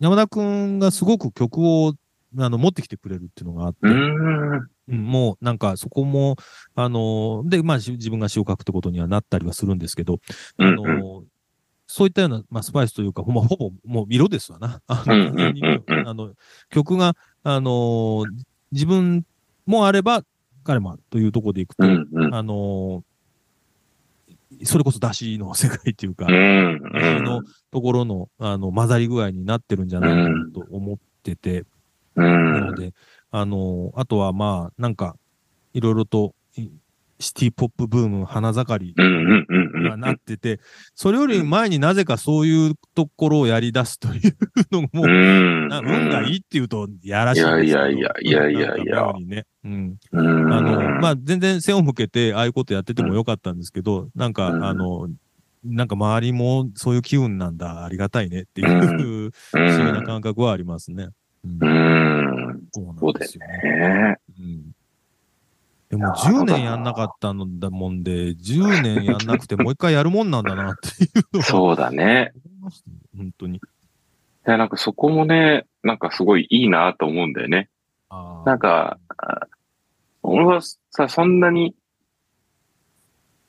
[0.00, 1.94] 山田くんがすごく曲を
[2.38, 4.52] あの持ってきてくれるっていうのがあって、うん。
[4.54, 6.34] うんもうなんかそこも、
[6.74, 10.18] あのーで、まあし自分が詩を書くってことにはなったりはするんですけど、
[10.58, 11.22] あのー
[11.92, 14.80] そういったような、まあ、スパイスというか、ほ,、まあ、ほぼもう色ですわな。
[14.86, 15.04] あ
[16.14, 16.34] の
[16.70, 18.26] 曲が、あのー
[18.70, 19.26] 自分
[19.66, 20.22] もあれば、
[20.62, 22.34] 彼もあるというところでいくと、うんうん。
[22.34, 23.02] あのー
[24.64, 26.80] それこそ出汁の世界っていうか、うん
[27.24, 31.64] のところの、あの、混ざり具合になってるんじゃないかなと思ってて、
[32.16, 32.52] うん。
[32.52, 32.92] なので、
[33.30, 35.16] あの、あとはまあ、なんか、
[35.72, 36.68] いろいろと、い
[37.20, 38.94] シティポップブーム、花盛り。
[39.88, 40.60] がなってて、
[40.94, 44.34] それより前になぜかそういうところをやり出すという
[44.72, 45.68] のも、運
[46.08, 47.64] がいいっていうと、やらしいんですけど。
[47.66, 49.44] いやいやいやいやいやね。
[49.64, 49.96] うん。
[50.12, 50.52] うん。
[50.52, 55.08] あの、まあ、全然背を向けて、ああいうことやっててもよかったんですけど、なんか、うんあの、
[55.64, 61.08] なんか周りもそういう機運なんだ、ありがたいねっていう、不う思議な感覚はありますね。
[61.44, 62.60] うんうん。
[62.72, 64.16] そうですよね。
[66.06, 72.32] も10年やんなかったのだもんで、10年やんなくてもう一回やるもんなんだなっていうそうだね。
[73.16, 73.56] 本当に。
[73.56, 73.60] い
[74.44, 77.68] や、なんかそこもね、なんかすごいいいなと思うんだよね。
[78.44, 79.46] なんか、あ
[80.22, 81.74] 俺はさ、そんなに、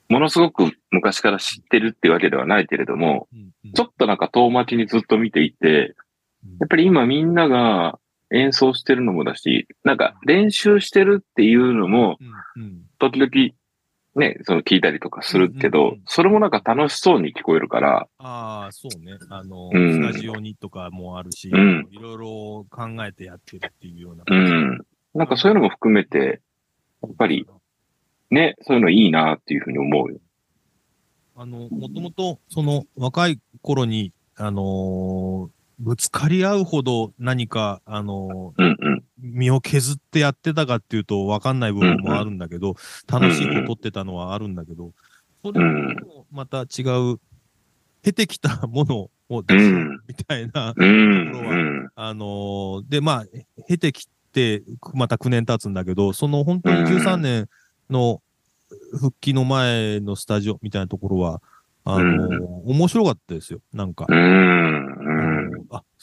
[0.09, 5.95] ものすごく昔から知ってるってわけではないけれども、うんうんちょっとなんか遠巻きにずっと見ていて、
[6.59, 7.99] やっぱり今みんなが
[8.31, 12.17] 演奏してるのもだし、なんか練習してるっていうのも、
[12.99, 13.53] 時々
[14.15, 19.17] ね、その聞いたりとかするけどうんうんうん、それもなんか楽しそうに聞こえるから、ああ、そうね。
[19.29, 24.23] あの、うんスタジオにとかもあるし、うんいろいろ考えてやってるっていうような。
[24.27, 24.81] うん。
[25.13, 26.41] なんかそういうのも含めて、
[27.01, 27.47] やっぱり
[28.29, 30.19] ね、そういうのいいなっていうふうに思うよ。
[31.35, 38.97] あの、もともと、その、若い頃に、あのーぶつかり合うほど何か、あのうんうん。
[38.97, 42.75] ー身を削ってやってたかっていうと分かんない部分もあるんだけど、
[43.07, 44.93] 楽しいことってたのはあるんだけど、
[45.43, 45.59] それ
[45.95, 47.19] とまた違う、
[48.03, 51.31] 経てきたものを出すうんみたいな、うん。
[51.31, 51.89] ところはうん。
[51.95, 53.25] あのーで、まあ、
[53.67, 54.63] 経てきて、
[54.93, 57.49] また9年経つんだけど、その本当に13年
[57.89, 58.21] の
[58.99, 61.41] 復帰の前のスタジオみたいなところは、
[61.83, 63.59] あのー面白かったですよ。
[63.73, 65.10] なんか、うん。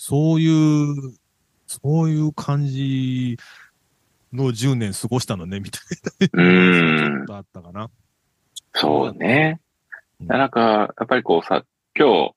[0.00, 1.12] そういう、
[1.66, 3.36] そういう感じ
[4.32, 6.44] の10年過ごしたのね、みたいな。
[6.44, 7.90] うんちょっとあったかな。
[8.74, 9.60] そうね。
[10.20, 11.64] うんなんか、やっぱりこうさ、
[11.96, 12.34] 今日、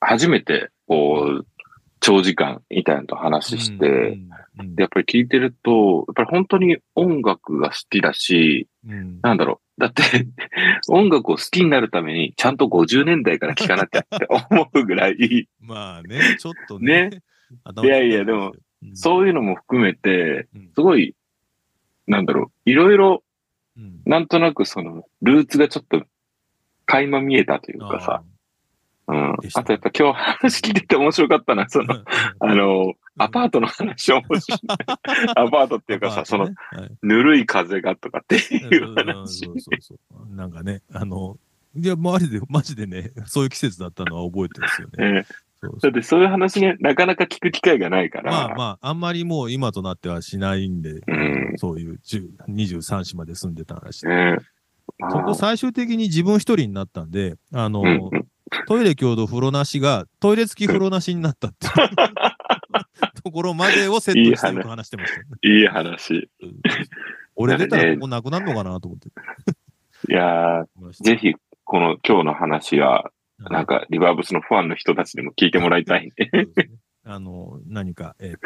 [0.00, 1.46] 初めて、こう、
[2.00, 4.18] 長時間みたいなのと話して、
[4.76, 9.20] やっぱり聞いてると、やっぱり本当に音楽が好きだし、うん。
[9.22, 9.80] なんだろう。
[9.80, 10.02] だって、
[10.88, 17.10] 音楽を好きになるために、ちゃんと50年代から聴かなきゃって思うぐらい、まあね、ちょっとね。
[17.10, 17.22] ね。
[17.64, 18.60] 頭いやいやでも、うん
[18.94, 21.16] そういうのも含めてうん、すごい、
[22.06, 22.70] なんだろう。
[22.70, 23.24] いろいろ、
[23.76, 24.02] うん。
[24.06, 26.04] なんとなくその、ルーツがちょっと、
[26.86, 28.22] 垣間見えたというかさ、
[29.08, 29.34] うん。
[29.54, 32.04] あとやっぱ今日話聞いてて面白かったのは、その、
[32.40, 34.60] あの、アパートの話面白い。
[35.34, 36.50] アパートっていうかさ、その、、
[37.02, 39.52] ぬるい風がとかっていう話そ。
[39.52, 39.94] うそうそ
[40.30, 40.34] う。
[40.36, 41.36] なんかね、あの、
[41.74, 45.12] いや、周りで、マジでね、そういう季節だったのは覚えてるんですよね。
[45.20, 45.26] ね
[45.60, 48.30] そうそうだってそういう話ね、なかなか聞く機会がないから。
[48.30, 54.06] まあまあ、あんまりもう今となってはしないんで、うんそういう10 23市まで住んでた話。
[54.06, 54.36] ね
[54.98, 58.27] まあそこ最終的に自分一人になったんで、あの、うんうん
[58.66, 61.72] トイレ共同風呂なしが、トイレ付き風呂なしになったっていう
[63.22, 65.26] ところまでをセットしてよく話してましたね。
[65.42, 66.28] いい話。
[66.42, 66.52] うん
[67.40, 69.08] 俺出たらここなくなるのかなと思って。
[70.08, 76.12] いやー、ぜひ、この今日の話は、なんか、リバーブスのファンの人たちにも聞いてもらいたいね。
[76.32, 76.68] そうで
[77.04, 78.38] あの、何か、えっ、と、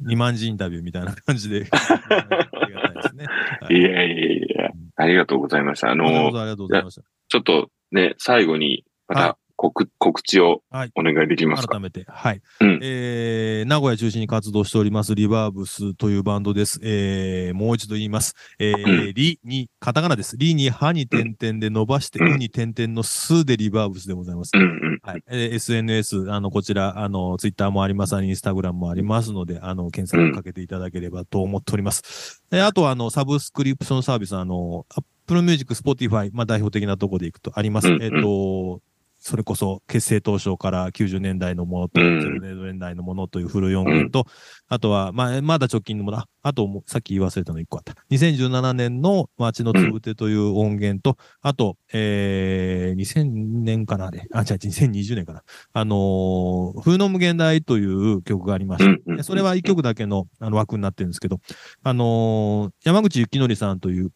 [0.00, 1.68] 二万字インタビューみたいな感じで。
[1.70, 3.24] ありがたいですね。
[3.60, 5.90] はいいやいやいや、ありがとうございました。
[5.90, 7.02] あのありがとうございました。
[7.28, 11.74] ちょっとね、最後に、まはいた告、告知をはいお願いできますか？
[11.74, 12.40] 改めて、はい。
[12.60, 16.80] うんえー、名古屋中心に活動しております、リバーブスというバンドです。
[16.82, 18.34] えー、もう一度言います。
[18.58, 20.38] えー、うリに、カタカナです。
[20.38, 24.52] リに歯に点々で伸ばして、うんウに点々のスでリバーブスでございます。
[24.54, 24.98] うんうん。
[25.02, 25.22] はい。
[25.28, 32.42] えー SNS、あの、こちら、あの、ツイッターもあります、インスタグラムもありますので、あの、検索かけていただければと思っております。
[32.50, 34.86] であとは、あの、サブスクリプションサービス、あの、
[35.30, 37.88] Apple Music、Spotify、まあ、代表的なところでいくとあります。
[38.00, 38.80] えっ、と、
[39.20, 44.26] それこそ結成当初から90年代のものと、うん0年代のものという古い音源と、
[44.68, 47.94] あとは、まあ、まだ直近のもの、ああともう、さっき言い忘れたの1個あった。
[48.10, 54.26] 2017年の街のつぶてという音源と、あと、えー、2000年かなあれ。
[54.32, 55.42] あ、違う、2020年かな。
[55.72, 58.84] あのー冬の無限大という曲がありまし
[59.16, 61.40] て、それは1曲だけのあの枠になってるんですけど、
[61.82, 64.10] あのー山口幸則さんという、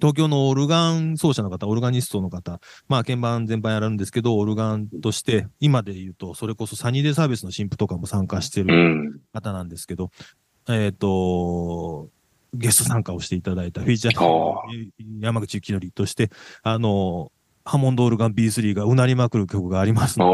[0.00, 9.20] 東京のオルガン奏者の方、オルガニストの方、まあ、鍵盤全般やるんですけど、オルガンとして、今で言うと、それこそサニーデイサービスの新婦とかも参加してうるん。
[9.32, 10.10] 方なんですけど、
[10.68, 12.08] えっ、と、
[12.54, 14.90] ゲスト参加をしていただいたフィーチャあー
[15.20, 16.30] 山口幸則として、
[16.62, 17.30] あの、
[17.64, 20.30] ハモンドオルガン B3 がうなりまくる曲がありますの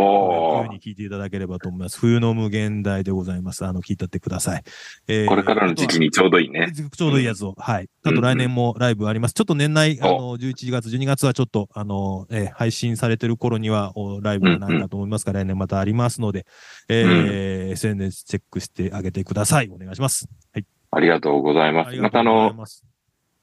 [0.63, 1.99] で、冬に聴いていただければと思います。
[1.99, 3.65] 冬の無限大でございます。
[3.67, 4.63] あの、聴いたってください。
[5.09, 6.73] えーこれからの時期にちょうどいいね。
[6.73, 7.55] ちょうどいいやつを。
[7.59, 7.89] はい。
[8.05, 9.35] あと来年もライブあります。
[9.35, 16.47] ちょっと年内、あの、11月、12月はちょっと、あの、えー配信されてる頃には、おライブがないかと思いますが、来年またありますので、
[16.89, 19.69] えー SNS チェックしてあげてください。
[19.71, 20.29] お願いします。
[20.53, 20.65] はい。
[20.93, 21.97] ありがとうございます。
[21.97, 22.55] またあの。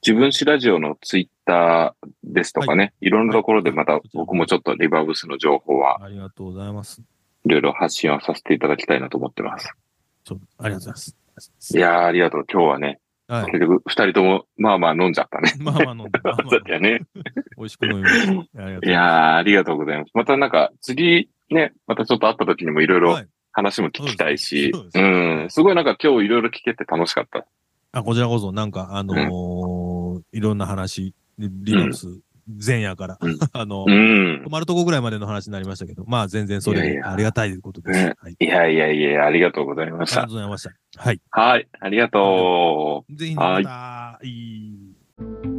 [0.06, 7.02] 自分史ラジオのツイッターですとかね、い、ろんなところでまた僕もちょっとリバーブスの情報はありがとうございます。
[7.46, 9.70] いろいろ発信をさせていただきたいなと思ってます。
[10.26, 11.78] そう、ありがとうございます。
[11.78, 12.46] いやー、ありがとう。
[12.52, 13.46] 今日はね、はい。
[13.48, 15.54] 結局、二人とも、まあまあ飲んじゃったね。
[15.60, 17.02] まあまあ飲んで、まあまあそうだよね。
[17.58, 18.32] 美味しく飲みました。
[18.32, 20.12] いますいやー、ありがとうございます。
[20.14, 25.06] またなんか、次、ね、またちょっと会った時にもいろいろはい話も聞きたいしそうで、すうそう
[25.46, 27.46] ん、すごいなんか今日いろいろ聞けて楽しかった。
[27.92, 32.08] あ、こちらこそ、なんか、あのーいろんな話、リリノックス
[32.66, 34.50] 前夜から、うん あの、うん泊。
[34.50, 38.04] まるとこぐらいまでの話になりましたけど、まあ全然それありがたいということです。
[38.06, 38.36] ねはい。
[38.40, 40.24] いやいやいや、ありがとうございまありがとした。
[40.24, 40.72] うございました。
[40.98, 41.22] はい。
[41.32, 43.16] はい、ありがとう。
[43.16, 43.70] ぜひ、はいま
[44.20, 45.53] た、いい